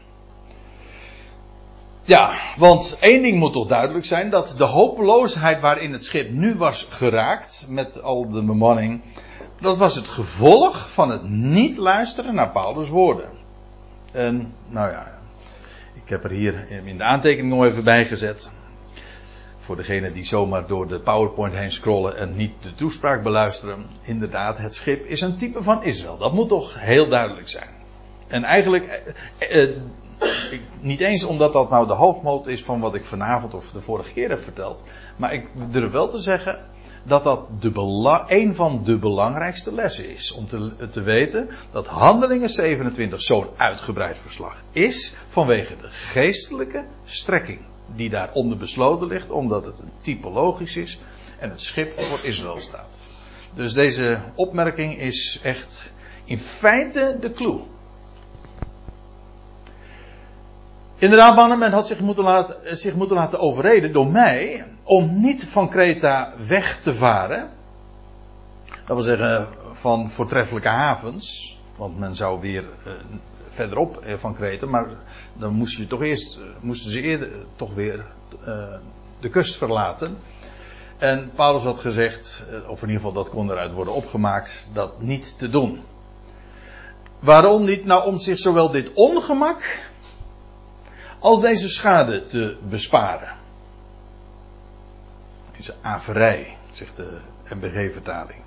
[2.11, 6.55] Ja, want één ding moet toch duidelijk zijn: dat de hopeloosheid waarin het schip nu
[6.55, 9.01] was geraakt, met al de bemanning,
[9.59, 13.29] dat was het gevolg van het niet luisteren naar Paulus' woorden.
[14.11, 15.17] En, nou ja,
[15.93, 18.51] ik heb er hier in de aantekening nog even bij gezet.
[19.59, 23.85] Voor degenen die zomaar door de PowerPoint heen scrollen en niet de toespraak beluisteren.
[24.01, 26.17] Inderdaad, het schip is een type van Israël.
[26.17, 27.69] Dat moet toch heel duidelijk zijn.
[28.27, 28.85] En eigenlijk,
[29.37, 29.69] eh, eh,
[30.79, 34.13] niet eens omdat dat nou de hoofdmoot is van wat ik vanavond of de vorige
[34.13, 34.83] keer heb verteld.
[35.15, 36.59] Maar ik durf wel te zeggen
[37.03, 40.31] dat dat de een van de belangrijkste lessen is.
[40.31, 47.59] Om te, te weten dat Handelingen 27 zo'n uitgebreid verslag is vanwege de geestelijke strekking
[47.95, 50.99] die daaronder besloten ligt, omdat het een typologisch is
[51.39, 52.97] en het schip voor Israël staat.
[53.53, 57.59] Dus deze opmerking is echt in feite de clue.
[61.01, 65.45] Inderdaad, mannen, men had zich moeten, laten, zich moeten laten overreden door mij om niet
[65.45, 67.49] van Kreta weg te varen.
[68.65, 71.57] Dat wil zeggen van voortreffelijke havens.
[71.77, 72.93] Want men zou weer uh,
[73.47, 74.87] verderop van Kreta, maar
[75.33, 78.05] dan je toch eerst, moesten ze eerder toch weer
[79.19, 80.17] de kust verlaten.
[80.97, 85.01] En Paulus had gezegd, eh, of in ieder geval dat kon eruit worden opgemaakt, dat
[85.01, 85.81] niet te doen.
[87.19, 87.85] Waarom niet?
[87.85, 89.89] Nou, om zich zowel dit ongemak
[91.21, 93.35] als deze schade te besparen.
[95.57, 98.41] Deze averij, zegt de MBG-vertaling.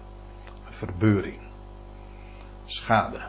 [0.62, 1.38] Verbeuring.
[2.64, 3.20] Schade.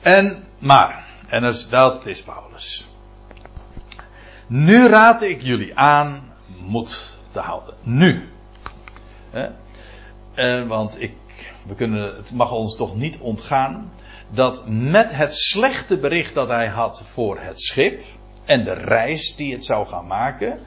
[0.00, 2.88] En, maar, en dat is, dat is Paulus.
[4.46, 7.74] Nu raad ik jullie aan moed te houden.
[7.82, 8.28] Nu.
[10.34, 11.14] Eh, want ik,
[11.66, 13.90] we kunnen, het mag ons toch niet ontgaan
[14.30, 18.02] dat met het slechte bericht dat hij had voor het schip
[18.44, 20.58] en de reis die het zou gaan maken,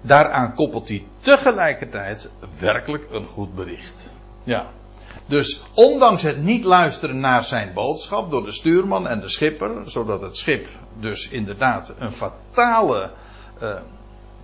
[0.00, 4.12] daaraan koppelt hij tegelijkertijd werkelijk een goed bericht.
[4.44, 4.66] Ja.
[5.26, 10.20] Dus ondanks het niet luisteren naar zijn boodschap door de stuurman en de schipper, zodat
[10.20, 10.68] het schip
[11.00, 13.10] dus inderdaad een fatale
[13.62, 13.76] uh,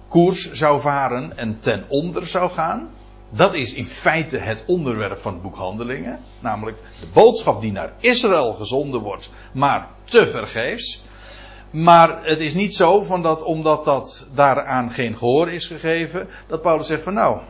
[0.09, 2.88] koers zou varen en ten onder zou gaan.
[3.31, 6.19] Dat is in feite het onderwerp van het boek Handelingen.
[6.40, 11.05] Namelijk de boodschap die naar Israël gezonden wordt, maar te vergeefs.
[11.71, 16.62] Maar het is niet zo van dat omdat dat daaraan geen gehoor is gegeven, dat
[16.62, 17.40] Paulus zegt van nou,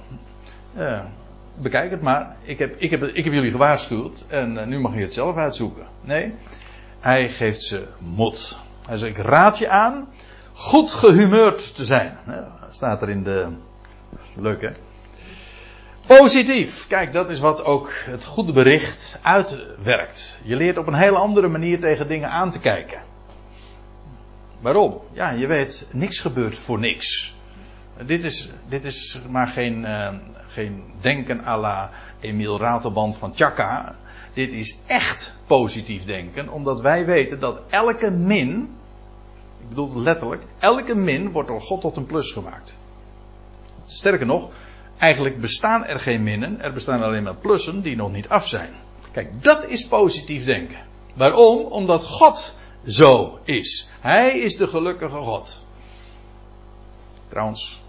[0.79, 1.01] uh,
[1.55, 2.37] bekijk het maar.
[2.43, 5.37] Ik heb, ik heb, ik heb jullie gewaarschuwd en uh, nu mag je het zelf
[5.37, 5.87] uitzoeken.
[6.01, 6.35] Nee,
[7.01, 8.59] hij geeft ze moed.
[8.87, 10.09] Hij zegt, ik raad je aan
[10.53, 12.19] goed gehumeurd te zijn.
[12.27, 13.47] Ja, staat er in de.
[14.35, 14.71] Leuk hè?
[16.19, 16.87] Positief.
[16.87, 20.39] Kijk, dat is wat ook het goede bericht uitwerkt.
[20.43, 23.03] Je leert op een hele andere manier tegen dingen aan te kijken.
[24.61, 25.01] Waarom?
[25.13, 27.35] Ja, je weet, niks gebeurt voor niks.
[28.07, 30.15] Dit is, dit is maar geen, uh,
[30.49, 33.95] geen denken à la Emil Ratelband van Chaka.
[34.33, 38.77] Dit is echt positief denken, omdat wij weten dat elke min,
[39.61, 42.75] ik bedoel letterlijk, elke min wordt door God tot een plus gemaakt.
[43.87, 44.51] Sterker nog,
[45.01, 48.75] eigenlijk bestaan er geen minnen, er bestaan alleen maar plussen die nog niet af zijn.
[49.13, 50.79] Kijk, dat is positief denken.
[51.15, 51.59] Waarom?
[51.59, 52.55] Omdat God
[52.87, 53.91] zo is.
[54.01, 55.61] Hij is de gelukkige God.
[57.29, 57.83] Trouwens,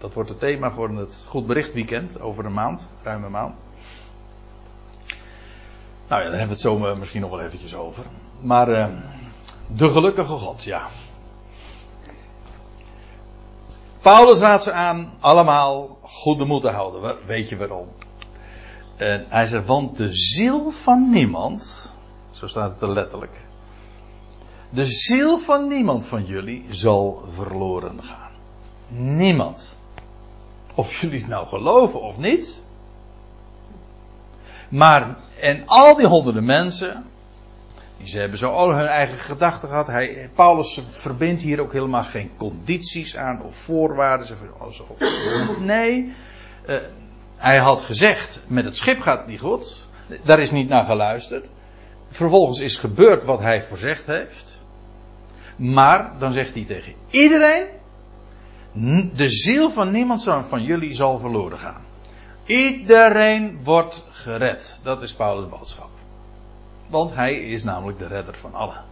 [0.00, 3.54] dat wordt het thema voor het Goed Bericht Weekend over een maand, ruim een maand.
[6.08, 8.04] Nou ja, daar hebben we het zo misschien nog wel eventjes over.
[8.40, 8.86] Maar uh,
[9.66, 10.88] de gelukkige God, ja.
[14.00, 17.16] Paulus raadt ze aan allemaal goede moed te houden.
[17.26, 17.88] Weet je waarom?
[18.96, 21.92] En hij zegt, want de ziel van niemand,
[22.30, 23.44] zo staat het er letterlijk.
[24.70, 28.30] De ziel van niemand van jullie zal verloren gaan.
[28.88, 29.76] Niemand.
[30.74, 32.64] Of jullie het nou geloven of niet.
[34.68, 37.09] Maar, en al die honderden mensen,
[38.02, 39.86] ze hebben zo al hun eigen gedachten gehad.
[39.86, 44.26] Hij, Paulus verbindt hier ook helemaal geen condities aan of voorwaarden.
[45.60, 46.14] Nee,
[46.66, 46.76] uh,
[47.36, 49.88] hij had gezegd, met het schip gaat het niet goed.
[50.22, 51.50] Daar is niet naar geluisterd.
[52.08, 54.60] Vervolgens is gebeurd wat hij voorzegd heeft.
[55.56, 57.66] Maar dan zegt hij tegen iedereen:
[59.16, 61.84] De ziel van niemand van jullie zal verloren gaan.
[62.46, 64.80] Iedereen wordt gered.
[64.82, 65.99] Dat is Paulus' boodschap.
[66.90, 68.84] Want hij is namelijk de redder van allen.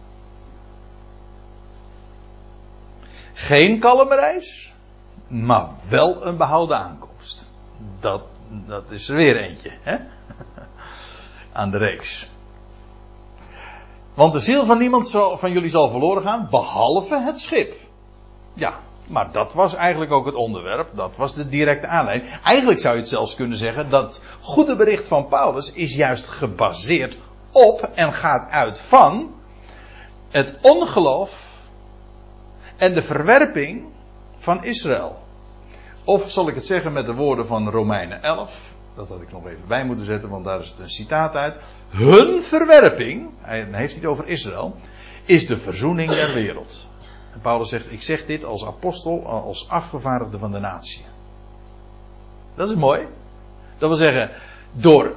[3.33, 4.73] Geen kalme reis,
[5.27, 7.49] maar wel een behouden aankomst.
[7.99, 9.97] Dat, dat is er weer eentje, hè?
[11.59, 12.29] Aan de reeks.
[14.13, 17.73] Want de ziel van niemand van jullie zal verloren gaan, behalve het schip.
[18.53, 20.89] Ja, maar dat was eigenlijk ook het onderwerp.
[20.95, 22.39] Dat was de directe aanleiding.
[22.43, 27.17] Eigenlijk zou je het zelfs kunnen zeggen dat goede bericht van Paulus is juist gebaseerd
[27.51, 29.33] op en gaat uit van
[30.29, 31.57] het ongeloof
[32.77, 33.87] en de verwerping
[34.37, 35.17] van Israël.
[36.03, 38.73] Of zal ik het zeggen met de woorden van Romeinen 11.
[38.95, 41.57] Dat had ik nog even bij moeten zetten, want daar is het een citaat uit.
[41.89, 44.75] Hun verwerping, hij heeft het over Israël,
[45.25, 46.87] is de verzoening der wereld.
[47.33, 51.05] En Paulus zegt, ik zeg dit als apostel, als afgevaardigde van de natie.
[52.55, 53.07] Dat is mooi.
[53.77, 54.31] Dat wil zeggen,
[54.71, 55.15] door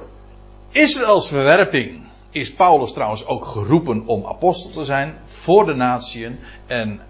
[0.71, 2.02] Israëls verwerping
[2.33, 6.39] is Paulus trouwens ook geroepen om apostel te zijn voor de natieën.
[6.67, 7.01] En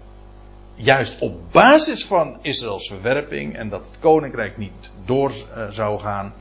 [0.74, 6.34] juist op basis van Israëls verwerping en dat het koninkrijk niet door uh, zou gaan.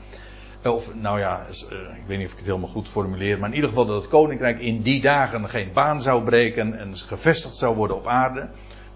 [0.63, 3.55] Of nou ja, uh, ik weet niet of ik het helemaal goed formuleer, maar in
[3.55, 7.75] ieder geval dat het koninkrijk in die dagen geen baan zou breken en gevestigd zou
[7.75, 8.49] worden op aarde.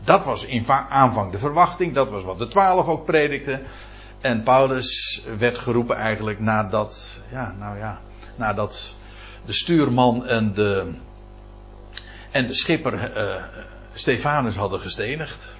[0.03, 3.61] Dat was in aanvang de verwachting, dat was wat de twaalf ook predikten.
[4.21, 7.99] En Paulus werd geroepen eigenlijk nadat, ja, nou ja,
[8.35, 8.96] nadat
[9.47, 10.93] de stuurman en de,
[12.31, 13.43] en de schipper uh,
[13.93, 15.57] Stefanus hadden gestenigd.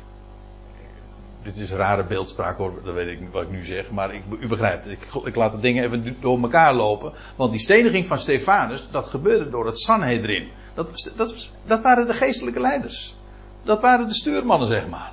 [1.43, 4.47] dit is rare beeldspraak hoor, dat weet ik wat ik nu zeg, maar ik, u
[4.47, 7.13] begrijpt, ik, ik laat de dingen even door elkaar lopen.
[7.35, 10.49] Want die steniging van Stefanus, dat gebeurde door het Sanhedrin.
[10.73, 13.15] Dat, dat, dat waren de geestelijke leiders.
[13.63, 15.11] Dat waren de stuurmannen, zeg maar.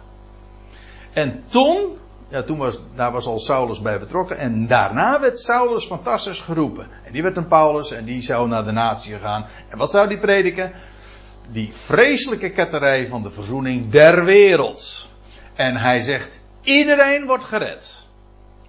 [1.12, 1.98] En toen,
[2.28, 4.38] ja, toen was, daar was al Saulus bij betrokken.
[4.38, 6.86] En daarna werd Saulus van Tarsus geroepen.
[7.04, 9.46] En die werd een Paulus en die zou naar de natie gaan.
[9.68, 10.72] En wat zou die prediken?
[11.52, 15.08] Die vreselijke ketterij van de verzoening der wereld.
[15.54, 18.06] En hij zegt, iedereen wordt gered.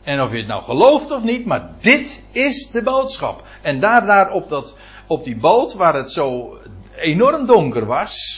[0.03, 3.43] En of je het nou gelooft of niet, maar dit is de boodschap.
[3.61, 4.77] En daar, op, dat,
[5.07, 6.57] op die boot, waar het zo
[6.95, 8.34] enorm donker was.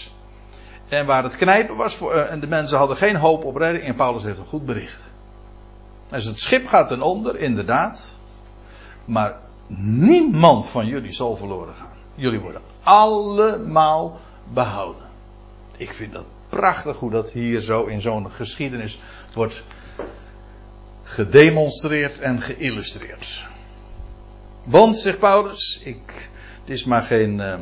[0.89, 3.83] En waar het knijpen was, voor, uh, en de mensen hadden geen hoop op redding.
[3.83, 5.01] En Paulus heeft een goed bericht.
[6.09, 8.19] Dus het schip gaat ten onder, inderdaad.
[9.05, 9.35] Maar
[9.67, 11.97] niemand van jullie zal verloren gaan.
[12.15, 14.19] Jullie worden allemaal
[14.53, 15.03] behouden.
[15.77, 19.01] Ik vind dat prachtig hoe dat hier zo in zo'n geschiedenis
[19.33, 19.63] wordt
[21.03, 23.45] gedemonstreerd en geïllustreerd.
[24.65, 26.29] Want, zegt Paulus, ik,
[26.61, 27.55] het is maar geen, uh,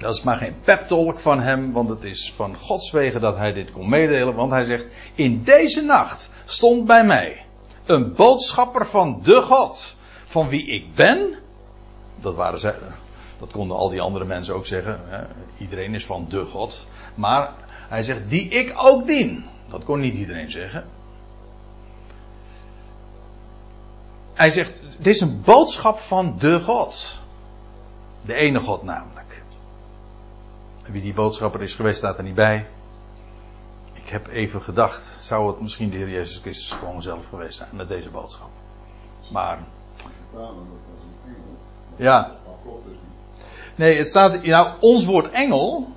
[0.00, 3.52] dat is maar geen peptalk van hem, want het is van Gods wegen dat hij
[3.52, 4.34] dit kon meedelen.
[4.34, 7.44] Want hij zegt, in deze nacht stond bij mij
[7.84, 11.38] een boodschapper van de God, van wie ik ben.
[12.20, 12.60] Dat waren
[13.38, 15.00] dat konden al die andere mensen ook zeggen.
[15.04, 15.24] Hè?
[15.58, 16.86] Iedereen is van de God.
[17.14, 17.52] Maar
[17.88, 19.44] hij zegt, die ik ook dien.
[19.68, 20.84] Dat kon niet iedereen zeggen.
[24.34, 27.18] Hij zegt, dit is een boodschap van de God.
[28.24, 29.19] De ene God namelijk.
[30.90, 32.66] Wie die boodschapper is geweest, staat er niet bij.
[33.92, 37.68] Ik heb even gedacht, zou het misschien de Heer Jezus Christus gewoon zelf geweest zijn
[37.72, 38.50] met deze boodschap.
[39.32, 39.58] Maar.
[41.96, 42.32] Ja.
[43.74, 45.88] Nee, het staat, nou, ons woord engel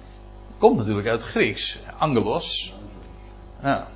[0.57, 2.73] komt natuurlijk uit het Grieks, angelos.
[3.61, 3.87] Ja.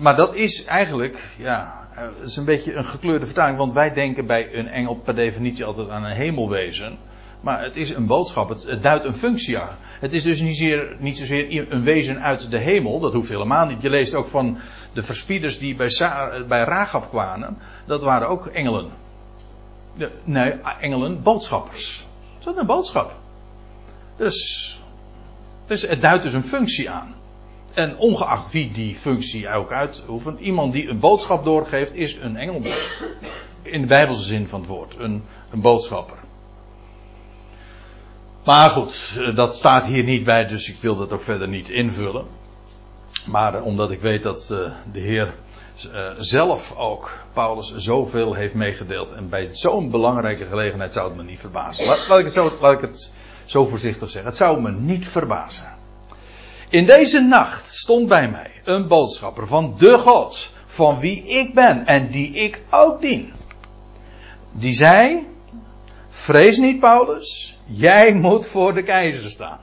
[0.00, 4.26] Maar dat is eigenlijk, ja, het is een beetje een gekleurde vertaling, want wij denken
[4.26, 6.98] bij een engel per definitie altijd aan een hemelwezen.
[7.42, 9.76] Maar het is een boodschap, het, duidt een functie aan.
[10.00, 13.66] Het is dus niet, zeer, niet zozeer een wezen uit de hemel, dat hoeft helemaal
[13.66, 13.82] niet.
[13.82, 14.58] Je leest ook van
[14.92, 15.90] de verspieders die bij,
[16.48, 18.90] bij kwamen, dat waren ook engelen.
[19.96, 22.06] De, nee, engelen, boodschappers.
[22.44, 23.14] Dat is een boodschap.
[24.16, 24.80] Dus,
[25.66, 27.14] dus het duidt dus een functie aan.
[27.74, 32.62] En ongeacht wie die functie ook uitoefent, iemand die een boodschap doorgeeft, is een engel.
[33.62, 36.16] In de Bijbelse zin van het woord, een, een boodschapper.
[38.44, 42.26] Maar goed, dat staat hier niet bij, dus ik wil dat ook verder niet invullen.
[43.26, 44.46] Maar omdat ik weet dat
[44.92, 45.34] de Heer
[46.18, 49.12] zelf ook Paulus zoveel heeft meegedeeld.
[49.12, 51.86] En bij zo'n belangrijke gelegenheid zou het me niet verbazen.
[51.86, 53.14] Laat, ik het zo, ik het
[53.44, 54.30] zo voorzichtig zeggen.
[54.30, 55.70] Het zou me niet verbazen.
[56.68, 61.86] In deze nacht stond bij mij een boodschapper van de God, van wie ik ben
[61.86, 63.32] en die ik ook dien.
[64.52, 65.26] Die zei,
[66.08, 69.58] vrees niet Paulus, jij moet voor de keizer staan.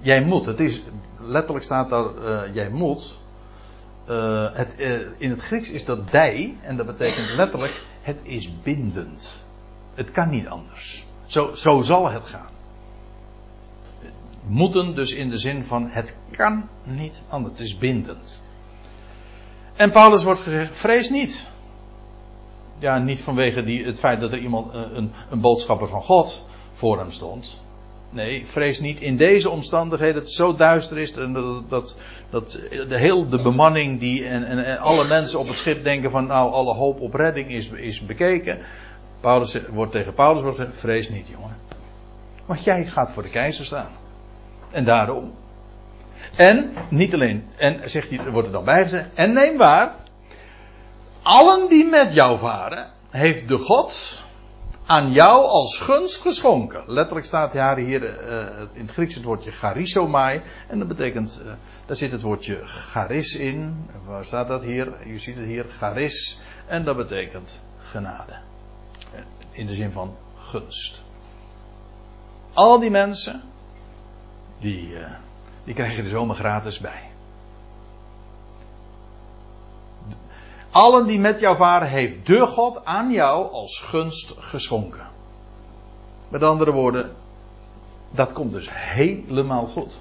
[0.00, 0.82] Jij moet, het is,
[1.20, 3.18] letterlijk staat daar, uh, jij moet.
[4.08, 8.62] Uh, het, uh, in het Grieks is dat dij, en dat betekent letterlijk, het is
[8.62, 9.36] bindend.
[9.94, 11.04] Het kan niet anders.
[11.26, 12.50] Zo, zo zal het gaan.
[14.46, 17.52] Moeten dus in de zin van het kan niet anders.
[17.52, 18.42] Het is bindend.
[19.76, 21.48] En Paulus wordt gezegd, vrees niet.
[22.78, 26.98] Ja, niet vanwege die, het feit dat er iemand, een, een boodschapper van God voor
[26.98, 27.60] hem stond.
[28.10, 31.96] Nee, vrees niet in deze omstandigheden dat het zo duister is en dat, dat,
[32.30, 32.50] dat
[32.88, 36.26] de heel de bemanning die en, en, en, alle mensen op het schip denken van
[36.26, 38.58] nou alle hoop op redding is, is bekeken.
[39.20, 41.56] Paulus wordt tegen Paulus wordt gezegd, vrees niet jongen.
[42.46, 43.90] Want jij gaat voor de keizer staan.
[44.70, 45.32] En daarom.
[46.36, 49.94] En niet alleen, en zegt hij, wordt er dan bijgezegd, en neem waar,
[51.28, 54.22] allen die met jou varen, heeft de God
[54.86, 56.82] aan jou als gunst geschonken.
[56.86, 60.42] Letterlijk staat hier uh, in het Grieks het woordje charisomai.
[60.68, 61.52] En dat betekent, uh,
[61.86, 63.88] daar zit het woordje charis in.
[64.04, 64.92] Waar staat dat hier?
[65.06, 66.40] Je ziet het hier, charis.
[66.66, 68.36] En dat betekent genade.
[69.50, 71.02] In de zin van gunst.
[72.52, 73.42] Al die mensen,
[74.58, 75.06] die, uh,
[75.64, 77.07] die krijg je er zomaar gratis bij.
[80.70, 85.06] Allen die met jou varen, heeft de God aan jou als gunst geschonken.
[86.28, 87.10] Met andere woorden,
[88.10, 89.98] dat komt dus helemaal goed.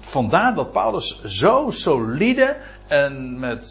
[0.00, 2.56] Vandaar dat Paulus zo solide
[2.86, 3.68] en met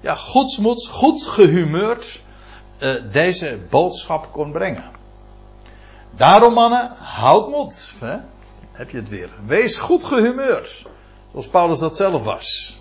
[0.00, 2.22] ja, goedsmoeds, goed gehumeurd
[2.78, 4.90] uh, deze boodschap kon brengen.
[6.16, 7.94] Daarom mannen, houd moed.
[8.00, 8.16] Hè?
[8.72, 9.30] Heb je het weer.
[9.46, 10.86] Wees goed gehumeurd.
[11.30, 12.78] Zoals Paulus dat zelf was.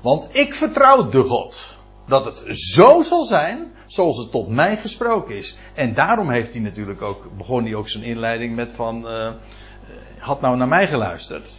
[0.00, 1.78] Want ik vertrouw de God.
[2.06, 5.58] Dat het zo zal zijn zoals het tot mij gesproken is.
[5.74, 9.30] En daarom heeft hij natuurlijk ook, begon hij ook zijn inleiding met van, uh,
[10.18, 11.50] had nou naar mij geluisterd.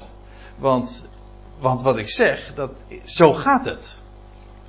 [0.58, 1.10] Want,
[1.60, 2.72] want wat ik zeg, dat,
[3.06, 4.00] zo gaat het.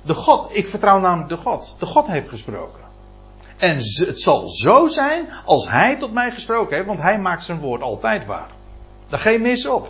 [0.03, 1.75] De God, ik vertrouw namelijk de God.
[1.79, 2.81] De God heeft gesproken.
[3.57, 7.59] En het zal zo zijn als hij tot mij gesproken heeft, want hij maakt zijn
[7.59, 8.49] woord altijd waar.
[9.07, 9.89] Daar geen mis op.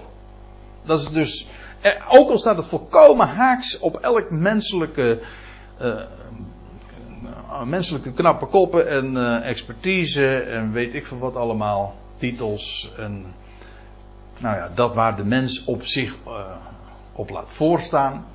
[0.84, 1.48] Dat is dus,
[2.10, 5.22] ook al staat het volkomen haaks op elk menselijke,
[5.82, 6.02] uh,
[7.64, 13.26] menselijke knappe koppen en uh, expertise en weet ik veel wat allemaal, titels en,
[14.38, 16.18] nou ja, dat waar de mens op zich
[17.14, 18.26] op laat voorstaan.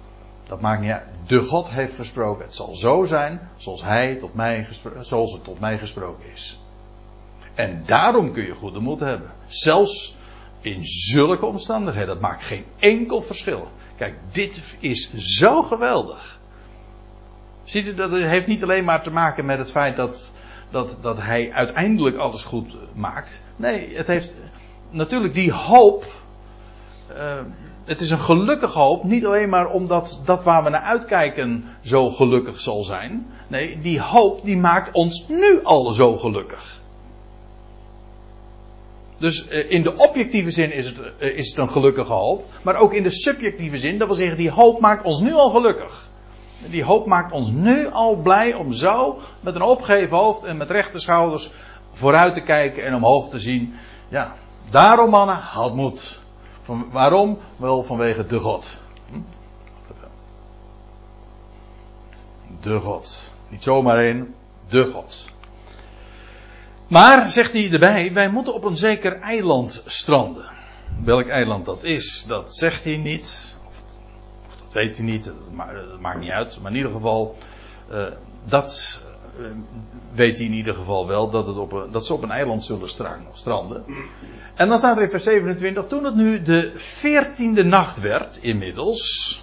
[0.47, 1.07] Dat maakt niet uit.
[1.27, 2.45] De God heeft gesproken.
[2.45, 4.69] Het zal zo zijn zoals, hij tot mij
[5.01, 6.61] zoals het tot mij gesproken is.
[7.55, 9.31] En daarom kun je goede moed hebben.
[9.47, 10.18] Zelfs
[10.61, 12.09] in zulke omstandigheden.
[12.09, 13.69] Dat maakt geen enkel verschil.
[13.97, 16.39] Kijk, dit is zo geweldig.
[17.65, 20.33] Ziet u, dat heeft niet alleen maar te maken met het feit dat,
[20.71, 23.43] dat, dat hij uiteindelijk alles goed maakt.
[23.57, 24.35] Nee, het heeft
[24.91, 26.07] natuurlijk die hoop.
[27.17, 27.41] Uh,
[27.85, 32.11] het is een gelukkige hoop, niet alleen maar omdat dat waar we naar uitkijken zo
[32.11, 33.27] gelukkig zal zijn.
[33.49, 36.81] Nee, die hoop die maakt ons nu al zo gelukkig.
[39.19, 42.45] Dus eh, in de objectieve zin is het, eh, is een gelukkige hoop.
[42.63, 45.51] Maar ook in de subjectieve zin, dat wil zeggen, die hoop maakt ons nu al
[45.51, 46.09] gelukkig.
[46.71, 50.71] Die hoop maakt ons nu al blij om zo met een opgeheven hoofd en met
[50.71, 51.51] rechte schouders
[51.93, 53.75] vooruit te kijken en omhoog te zien.
[54.09, 54.35] Ja,
[54.71, 56.21] daarom mannen, houd moed.
[56.61, 57.39] Van, waarom?
[57.57, 58.79] Wel vanwege de God.
[59.11, 59.21] Hm?
[62.61, 63.31] De God.
[63.49, 64.35] Niet zomaar één,
[64.69, 65.27] de God.
[66.89, 70.51] Maar, zegt hij erbij, wij moeten op een zeker eiland stranden.
[71.05, 73.59] Welk eiland dat is, dat zegt hij niet.
[73.67, 73.83] Of,
[74.59, 75.35] dat weet hij niet, dat,
[76.01, 76.59] maakt niet uit.
[76.61, 77.37] Maar in ieder geval,
[77.93, 78.07] uh,
[78.45, 79.03] dat
[79.41, 79.47] uh,
[80.15, 82.65] weet hij in ieder geval wel, dat, het op een, dat ze op een eiland
[82.65, 82.89] zullen
[83.33, 83.85] stranden.
[84.55, 89.43] En dan staat er in vers 27, toen het nu de veertiende nacht werd, inmiddels.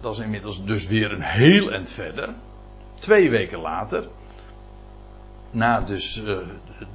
[0.00, 2.34] Dat is inmiddels dus weer een heel eind verder.
[2.98, 4.08] Twee weken later
[5.56, 6.38] na dus uh,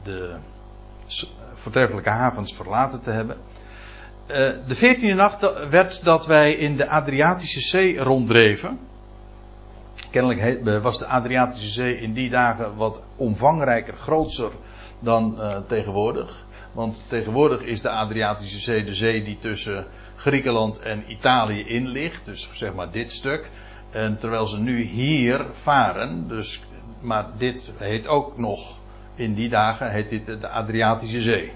[0.04, 0.36] de
[1.54, 3.38] voortreffelijke havens verlaten te hebben.
[4.28, 4.36] Uh,
[4.68, 8.80] de veertiende nacht werd dat wij in de Adriatische Zee ronddreven.
[10.12, 14.52] Kennelijk was de Adriatische Zee in die dagen wat omvangrijker, groter
[15.00, 16.46] dan tegenwoordig.
[16.72, 19.86] Want tegenwoordig is de Adriatische Zee de zee die tussen
[20.16, 22.26] Griekenland en Italië in ligt.
[22.26, 23.50] Dus zeg maar dit stuk.
[23.92, 26.62] En terwijl ze nu hier varen, dus
[27.02, 28.78] maar dit heet ook nog,
[29.16, 31.52] in die dagen heet dit de Adriatische Zee.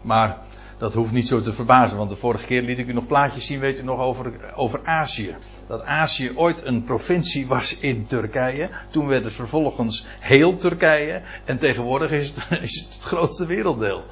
[0.00, 0.38] Maar
[0.78, 3.46] dat hoeft niet zo te verbazen, want de vorige keer liet ik u nog plaatjes
[3.46, 5.36] zien, weet u nog, over, over Azië.
[5.66, 8.68] Dat Azië ooit een provincie was in Turkije.
[8.90, 11.22] Toen werd het vervolgens heel Turkije.
[11.44, 14.02] En tegenwoordig is het, is het, grootste werelddeel.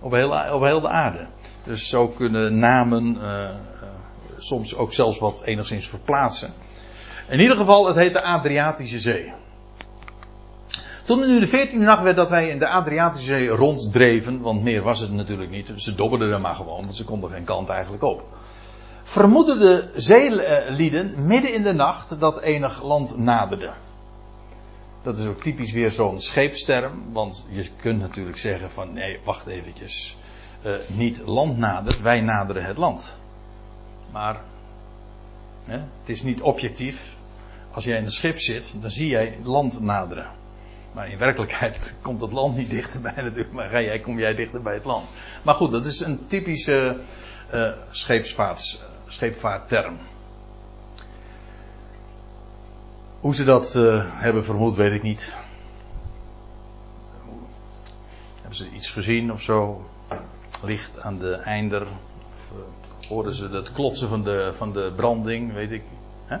[0.00, 1.26] Op heel, op heel de aarde.
[1.64, 3.54] Dus zo kunnen namen uh,
[4.38, 6.52] soms ook zelfs wat enigszins verplaatsen.
[7.28, 9.32] In ieder geval, het heet de Adriatische Zee.
[11.04, 14.62] Toen het nu de veertiende nacht werd dat wij in de Adriatische Zee ronddreven, want
[14.62, 17.68] meer was het natuurlijk niet, ze dobberden er maar gewoon, want ze konden geen kant
[17.68, 18.22] eigenlijk op.
[19.02, 23.70] Vermoedden de zeelieden midden in de nacht dat enig land naderde.
[25.02, 29.46] Dat is ook typisch weer zo'n scheepsterm, want je kunt natuurlijk zeggen van nee, wacht
[29.46, 30.16] eventjes.
[30.64, 33.14] Uh, niet land nadert, wij naderen het land.
[34.12, 34.40] Maar
[35.64, 37.16] hè, het is niet objectief
[37.78, 40.26] als jij in een schip zit, dan zie jij land naderen.
[40.92, 44.62] Maar in werkelijkheid komt het land niet dichterbij natuurlijk, maar ga jij, kom jij dichter
[44.62, 45.08] bij het land.
[45.44, 47.00] Maar goed, dat is een typische
[47.54, 49.98] uh, scheepsvaarts, scheepvaartterm.
[53.20, 55.34] Hoe ze dat uh, hebben vermoed, weet ik niet.
[58.34, 59.86] Hebben ze iets gezien of zo?
[60.62, 61.86] Licht aan de einder?
[62.32, 62.52] Of
[63.08, 65.52] hoorden ze het klotsen van de, van de branding?
[65.52, 65.82] Weet ik.
[66.28, 66.38] Huh?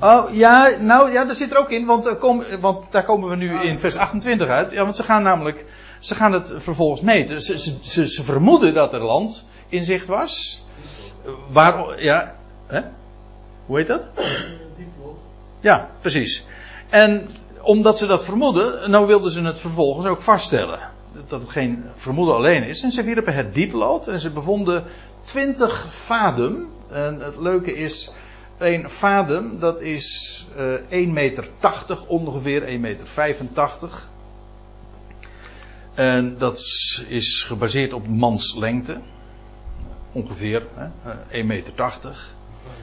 [0.00, 3.36] Oh ja, nou ja, dat zit er ook in, want, kom, want daar komen we
[3.36, 4.70] nu in vers 28 uit.
[4.70, 5.64] Ja, want ze gaan namelijk,
[5.98, 7.42] ze gaan het vervolgens meten.
[7.42, 10.64] Ze, ze, ze, ze vermoeden dat er land in zicht was.
[11.52, 12.34] Waar, ja,
[12.66, 12.80] hè?
[13.66, 14.06] Hoe heet dat?
[15.60, 16.46] Ja, precies.
[16.88, 17.28] En
[17.60, 20.80] omdat ze dat vermoeden, nou wilden ze het vervolgens ook vaststellen.
[21.28, 22.82] Dat het geen vermoeden alleen is.
[22.82, 24.84] En ze wierpen het dieplood en ze bevonden
[25.24, 26.68] 20 vadem.
[26.90, 28.12] En het leuke is,
[28.58, 30.46] een fadem, dat is
[30.90, 31.48] uh, 1,80 meter
[32.06, 33.06] ongeveer, 1,85 meter.
[35.94, 36.58] En dat
[37.08, 39.00] is gebaseerd op manslengte.
[40.12, 41.72] Ongeveer hè, 1,80 meter.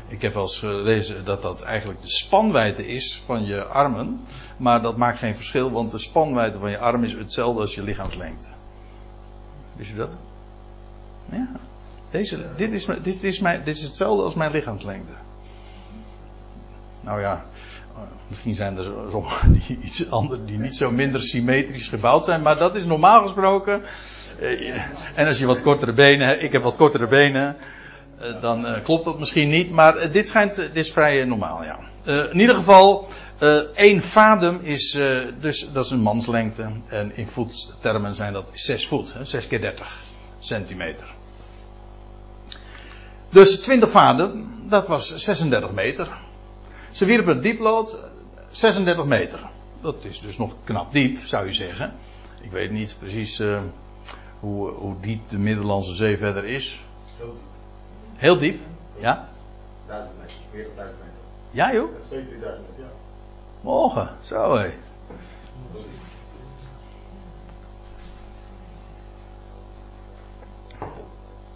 [0.08, 4.22] Ik heb wel eens gelezen dat dat eigenlijk de spanwijdte is van je armen.
[4.58, 7.84] Maar dat maakt geen verschil, want de spanwijdte van je arm is hetzelfde als je
[7.84, 8.48] lichaamslengte.
[9.76, 10.18] Wist je dat?
[11.32, 11.50] Ja.
[12.12, 15.12] Deze, dit, is, dit, is mijn, dit is hetzelfde als mijn lichaamslengte.
[17.04, 17.46] Nou ja,
[18.28, 22.58] misschien zijn er sommigen die iets anders, die niet zo minder symmetrisch gebouwd zijn, maar
[22.58, 23.84] dat is normaal gesproken.
[24.40, 24.84] Eh,
[25.16, 27.58] en als je wat kortere benen ik heb wat kortere benen,
[28.20, 31.80] eh, dan eh, klopt dat misschien niet, maar dit schijnt, dit is vrij normaal, ja.
[32.32, 33.08] in ieder geval,
[33.74, 34.98] één vadem is,
[35.40, 40.02] dus dat is een manslengte, en in voettermen zijn dat 6 voet, 6 keer 30
[40.40, 41.08] centimeter.
[43.30, 46.08] Dus 20 vaden, dat was 36 meter.
[46.94, 48.00] Ze wierpen het dieplood
[48.52, 49.50] 36 meter.
[49.82, 51.94] Dat is dus nog knap diep, zou je zeggen.
[52.42, 53.62] Ik weet niet precies uh,
[54.40, 56.82] hoe, hoe, diep de Middellandse Zee verder is.
[58.16, 58.62] Heel diep,
[59.00, 59.30] ja?
[59.88, 61.14] 1000 meter, meer dan 1000 meter.
[61.52, 61.90] Ja joh?
[62.02, 62.92] 2, 3000 meter, ja.
[63.62, 64.74] Morgen, zo hé.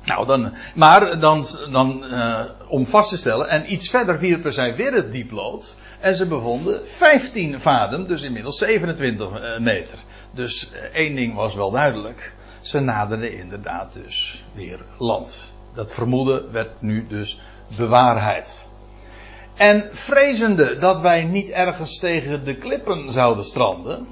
[0.08, 4.76] Nou, dan, maar dan, dan uh, om vast te stellen, en iets verder wierpen zij
[4.76, 5.78] weer het dieplood.
[6.00, 9.98] En ze bevonden 15 vaden, dus inmiddels 27 uh, meter.
[10.34, 12.34] Dus uh, één ding was wel duidelijk.
[12.62, 15.54] Ze naderden inderdaad dus weer land.
[15.74, 17.42] Dat vermoeden werd nu dus
[17.78, 18.68] bewaarheid.
[19.56, 24.08] En vrezende dat wij niet ergens tegen de klippen zouden stranden.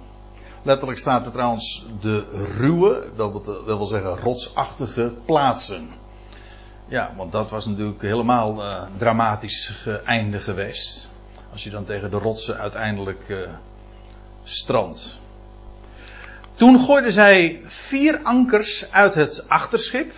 [0.66, 5.90] Letterlijk staat er trouwens de ruwe, dat wil zeggen rotsachtige plaatsen.
[6.88, 11.10] Ja, want dat was natuurlijk helemaal uh, dramatisch einde geweest.
[11.52, 13.50] Als je dan tegen de rotsen uiteindelijk uh,
[14.44, 15.20] strandt.
[16.54, 20.14] Toen gooiden zij vier ankers uit het achterschip.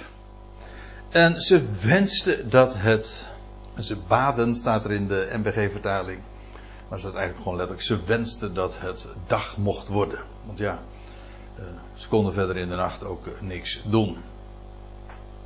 [1.10, 3.32] En ze wensten dat het.
[3.80, 6.20] Ze baden, staat er in de MBG-vertaling.
[6.89, 7.85] Maar ze eigenlijk gewoon letterlijk.
[7.85, 10.19] Ze wensten dat het dag mocht worden.
[10.45, 10.81] Want ja,
[11.59, 14.17] uh, ze konden verder in de nacht ook niks doen.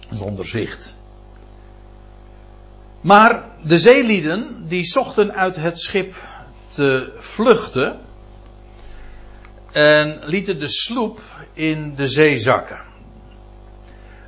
[0.10, 0.96] Zonder zicht.
[3.02, 6.16] Maar de zeelieden die zochten uit het schip
[6.68, 8.00] te vluchten.
[9.72, 11.22] En lieten de sloep
[11.54, 12.80] in de zee zakken.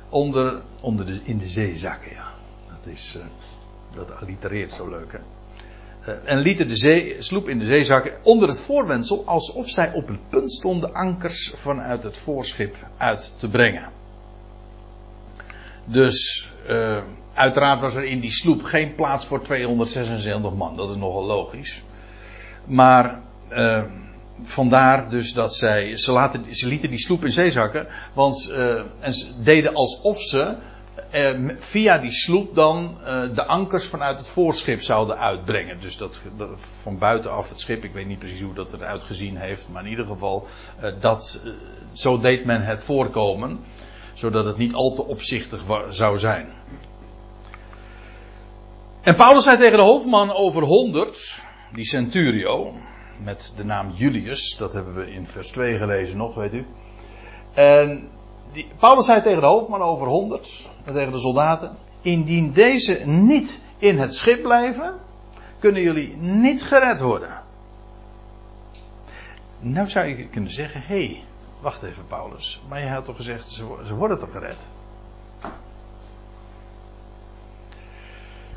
[0.08, 2.32] Onder, onder de, in de zee zakken, ja.
[2.68, 3.22] Dat is, uh,
[3.94, 5.18] dat allitereert zo leuk, hè.
[6.08, 10.08] Uh, en lieten de sloep in de zee zakken onder het voorwendsel alsof zij op
[10.08, 13.88] het punt stonden ankers vanuit het voorschip uit te brengen.
[15.84, 17.02] Dus uh,
[17.34, 20.76] uiteraard was er in die sloep geen plaats voor 276 man.
[20.76, 21.82] Dat is nogal logisch.
[22.64, 23.84] Maar uh,
[24.42, 25.96] vandaar dus dat zij.
[25.96, 27.86] Ze, laten, ze lieten die sloep in zee zakken.
[28.14, 28.50] Want,
[29.00, 30.56] en ze deden alsof ze
[31.58, 32.96] via die sloep dan
[33.34, 35.80] de ankers vanuit het voorschip zouden uitbrengen.
[35.80, 36.22] Dus dat,
[36.82, 37.84] van buitenaf het schip.
[37.84, 39.68] Ik weet niet precies hoe dat eruit gezien heeft.
[39.68, 40.46] Maar in ieder geval,
[41.00, 41.40] dat,
[41.92, 43.60] zo deed men het voorkomen
[44.14, 46.48] zodat het niet al te opzichtig zou zijn.
[49.02, 51.42] En Paulus zei tegen de hoofdman over 100,
[51.72, 52.72] die centurio,
[53.24, 56.66] met de naam Julius, dat hebben we in vers 2 gelezen nog, weet u.
[57.54, 58.10] En
[58.78, 64.14] Paulus zei tegen de hoofdman over 100, tegen de soldaten, indien deze niet in het
[64.14, 64.94] schip blijven,
[65.58, 67.42] kunnen jullie niet gered worden.
[69.60, 71.24] Nou zou je kunnen zeggen, hé, hey,
[71.64, 72.60] Wacht even, Paulus.
[72.68, 74.68] Maar je had toch gezegd, ze, ze worden toch gered?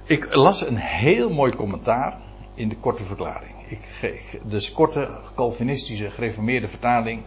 [0.04, 2.18] Ik las een heel mooi commentaar
[2.54, 3.52] in de korte verklaring.
[3.70, 7.24] Ik, dus korte Calvinistische gereformeerde vertaling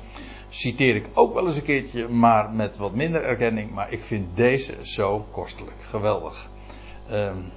[0.50, 3.70] citeer ik ook wel eens een keertje, maar met wat minder erkenning.
[3.70, 5.76] Maar ik vind deze zo kostelijk.
[5.90, 6.48] Geweldig.
[7.12, 7.52] Um,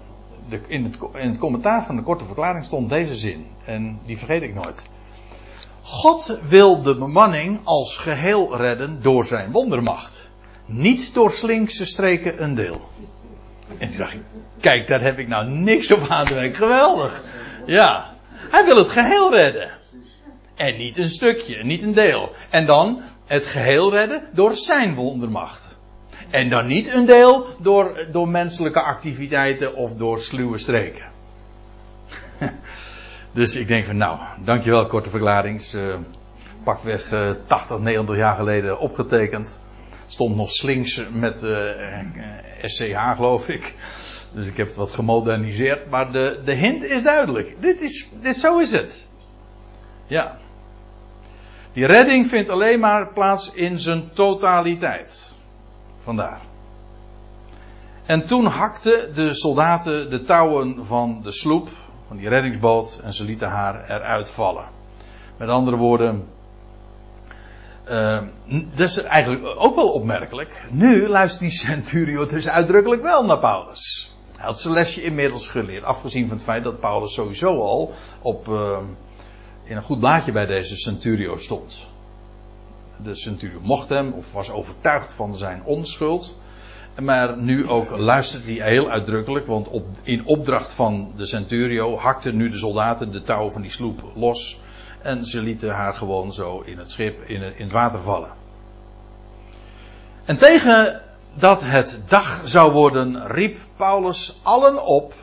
[0.50, 3.46] de, in, het, in het commentaar van de korte verklaring stond deze zin.
[3.66, 4.90] En die vergeet ik nooit.
[5.82, 10.30] God wil de bemanning als geheel redden door zijn wondermacht.
[10.66, 12.82] Niet door slinkse streken een deel.
[13.78, 14.22] En toen dacht ik,
[14.60, 16.50] kijk, daar heb ik nou niks op aan te.
[16.54, 17.22] Geweldig.
[17.66, 18.14] Ja.
[18.50, 19.72] Hij wil het geheel redden.
[20.64, 22.32] En niet een stukje, niet een deel.
[22.50, 25.78] En dan het geheel redden door zijn wondermacht.
[26.30, 31.06] En dan niet een deel door, door menselijke activiteiten of door sluwe streken.
[33.34, 35.74] Dus ik denk van nou, dankjewel korte verklaring.
[35.74, 35.98] Uh,
[36.64, 39.62] pakweg uh, 80, 90 jaar geleden opgetekend.
[40.08, 41.40] Stond nog slinks met
[42.62, 43.74] SCH geloof ik.
[44.34, 45.90] Dus ik heb het wat gemoderniseerd.
[45.90, 47.62] Maar de, de hint is duidelijk.
[47.62, 49.08] Dit is, dit, zo is het.
[50.08, 50.38] Ja.
[51.74, 55.36] Die redding vindt alleen maar plaats in zijn totaliteit.
[56.00, 56.42] Vandaar.
[58.06, 61.70] En toen hakten de soldaten de touwen van de sloep,
[62.08, 64.70] van die reddingsboot, en ze lieten haar eruit vallen.
[65.38, 66.28] Met andere woorden,
[67.90, 68.20] uh,
[68.76, 70.66] dat is eigenlijk ook wel opmerkelijk.
[70.70, 74.12] Nu luistert die centurio dus uitdrukkelijk wel naar Paulus.
[74.36, 78.48] Hij had zijn lesje inmiddels geleerd, afgezien van het feit dat Paulus sowieso al op,
[78.48, 78.78] uh,
[79.74, 81.88] in een goed blaadje bij deze centurio stond.
[83.04, 86.38] De centurio mocht hem, of was overtuigd van zijn onschuld.
[87.02, 92.36] Maar nu ook luistert hij heel uitdrukkelijk, want op, in opdracht van de centurio hakten
[92.36, 94.60] nu de soldaten de touw van die sloep los.
[95.02, 98.32] En ze lieten haar gewoon zo in het schip, in, in het water vallen.
[100.26, 101.02] En tegen
[101.34, 105.14] dat het dag zou worden, riep Paulus allen op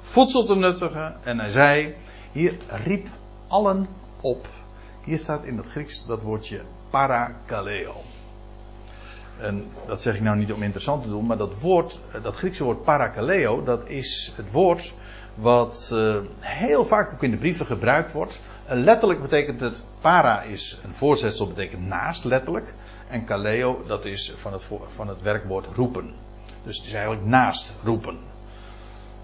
[0.00, 1.16] voedsel te nuttigen.
[1.24, 1.94] En hij zei,
[2.32, 3.06] hier riep
[3.48, 3.88] allen
[4.20, 4.48] op.
[5.04, 7.94] Hier staat in het Grieks dat woordje parakaleo.
[9.40, 12.64] En dat zeg ik nou niet om interessant te doen, maar dat woord, dat Griekse
[12.64, 14.94] woord parakaleo, dat is het woord
[15.34, 18.40] wat uh, heel vaak ook in de brieven gebruikt wordt.
[18.66, 22.74] Letterlijk betekent het, para is een voorzetsel, betekent naast letterlijk.
[23.08, 26.12] En kaleo, dat is van het, van het werkwoord roepen.
[26.62, 28.18] Dus het is eigenlijk naast roepen.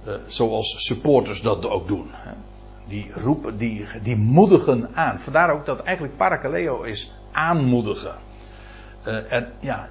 [0.06, 2.08] Uh, zoals supporters dat ook doen.
[2.12, 2.32] Hè.
[2.89, 5.20] Die roepen, die, die moedigen aan.
[5.20, 8.14] Vandaar ook dat eigenlijk parakaleo is aanmoedigen.
[9.28, 9.89] en ja,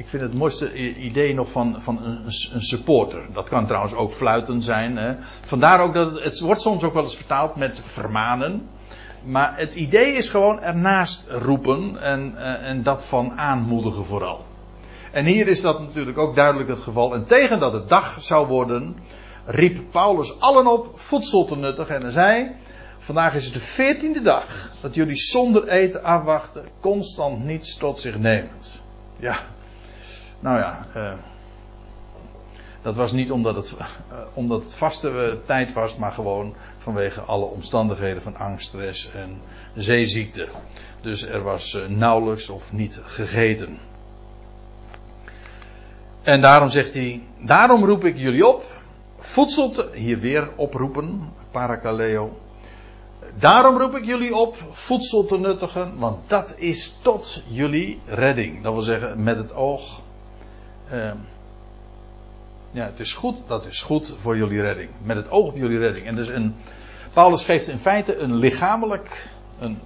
[0.00, 3.22] ik vind het mooiste idee nog van, van een, een, supporter.
[3.32, 4.96] Dat kan trouwens ook fluiten zijn.
[4.96, 5.14] Hè.
[5.40, 8.68] Vandaar ook dat het, het wordt soms ook wel eens vertaald met vermanen.
[9.24, 14.44] Maar het idee is gewoon ernaast roepen en, eh, en dat van aanmoedigen vooral.
[15.12, 17.14] En hier is dat natuurlijk ook duidelijk het geval.
[17.14, 18.96] En tegen dat het dag zou worden,
[19.44, 21.94] riep Paulus allen op voedsel te nuttigen.
[21.94, 22.50] En hij zei:
[22.98, 28.18] Vandaag is het de veertiende dag dat jullie zonder eten afwachten, constant niets tot zich
[28.18, 28.80] nemend.
[29.16, 29.40] Ja,
[30.40, 31.12] nou ja, uh,
[32.82, 33.86] dat was niet omdat het, uh,
[34.34, 39.40] omdat het vaste uh, tijd was, maar gewoon vanwege alle omstandigheden van angst, stress en
[39.74, 40.48] zeeziekte.
[41.00, 43.78] Dus er was nauwelijks of niet gegeten.
[46.22, 48.64] En daarom zegt hij, daarom roep ik jullie op,
[49.30, 52.30] voedsel te, hier weer oproepen, parakaleo.
[53.38, 58.62] Daarom roep ik jullie op voedsel te nuttigen, want dat is tot jullie redding.
[58.62, 60.02] Dat wil zeggen, met het oog
[60.92, 61.12] Uh,
[62.70, 64.90] ja, het is goed, dat is goed voor jullie redding.
[65.02, 66.06] Met het oog op jullie redding.
[66.06, 66.56] En dus een,
[67.12, 69.28] Paulus geeft in feite een lichamelijk,
[69.58, 69.78] een,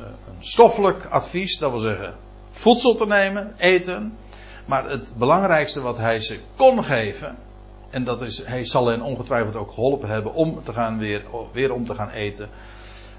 [0.00, 1.58] eh, een stoffelijk advies.
[1.58, 2.14] Dat wil zeggen,
[2.50, 4.16] voedsel te nemen, eten.
[4.64, 7.36] Maar het belangrijkste wat hij ze kon geven.
[7.90, 11.72] En dat is, hij zal hen ongetwijfeld ook geholpen hebben om te gaan weer, weer
[11.72, 12.48] om te gaan eten.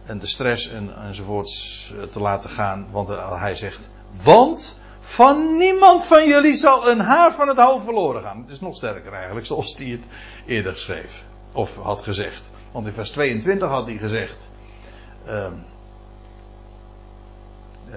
[0.05, 2.87] En de stress en, enzovoorts eh, te laten gaan.
[2.91, 3.07] Want
[3.39, 3.89] hij zegt,
[4.23, 8.41] want van niemand van jullie zal een haar van het hoofd verloren gaan.
[8.41, 10.03] Het is nog sterker eigenlijk, zoals hij het
[10.45, 11.23] eerder schreef.
[11.51, 12.49] Of had gezegd.
[12.71, 14.47] Want in vers 22 had hij gezegd.
[15.27, 15.47] Uh,
[17.89, 17.95] uh,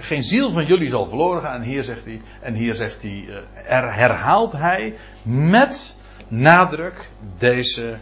[0.00, 1.60] Geen ziel van jullie zal verloren gaan.
[1.60, 2.22] En hier zegt hij.
[2.40, 3.44] En hier zegt hij.
[3.54, 7.96] Er herhaalt hij met nadruk deze.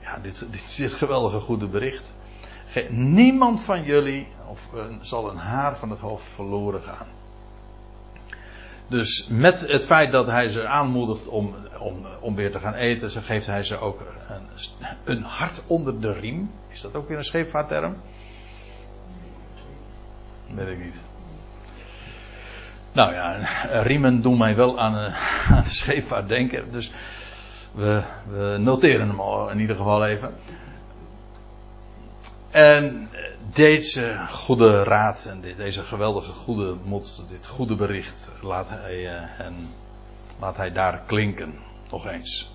[0.00, 2.12] Ja, dit, dit, dit geweldige goede bericht.
[2.90, 4.70] Niemand van jullie of,
[5.00, 7.06] zal een haar van het hoofd verloren gaan.
[8.88, 13.22] Dus met het feit dat hij ze aanmoedigt om, om, om weer te gaan eten,
[13.22, 14.42] geeft hij ze ook een,
[15.04, 16.50] een hart onder de riem.
[16.68, 17.96] Is dat ook weer een scheepvaartterm?
[20.54, 21.00] Weet ik niet.
[22.92, 23.38] Nou ja,
[23.82, 24.94] riemen doen mij wel aan,
[25.54, 26.72] aan de scheepvaart denken.
[26.72, 26.92] Dus
[27.74, 30.34] we, we noteren hem al in ieder geval even.
[32.50, 33.10] En
[33.52, 39.06] deze goede raad en deze geweldige goede moed, dit goede bericht, laat hij,
[39.38, 39.68] en
[40.40, 41.54] laat hij daar klinken.
[41.90, 42.52] Nog eens.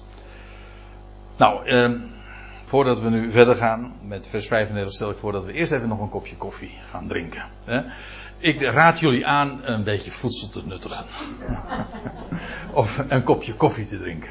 [1.38, 1.92] Nou, eh,
[2.74, 5.88] voordat we nu verder gaan met vers 35 stel ik voor dat we eerst even
[5.88, 7.44] nog een kopje koffie gaan drinken.
[8.38, 11.06] Ik raad jullie aan een beetje voedsel te nuttigen.
[12.82, 14.30] of een kopje koffie te drinken.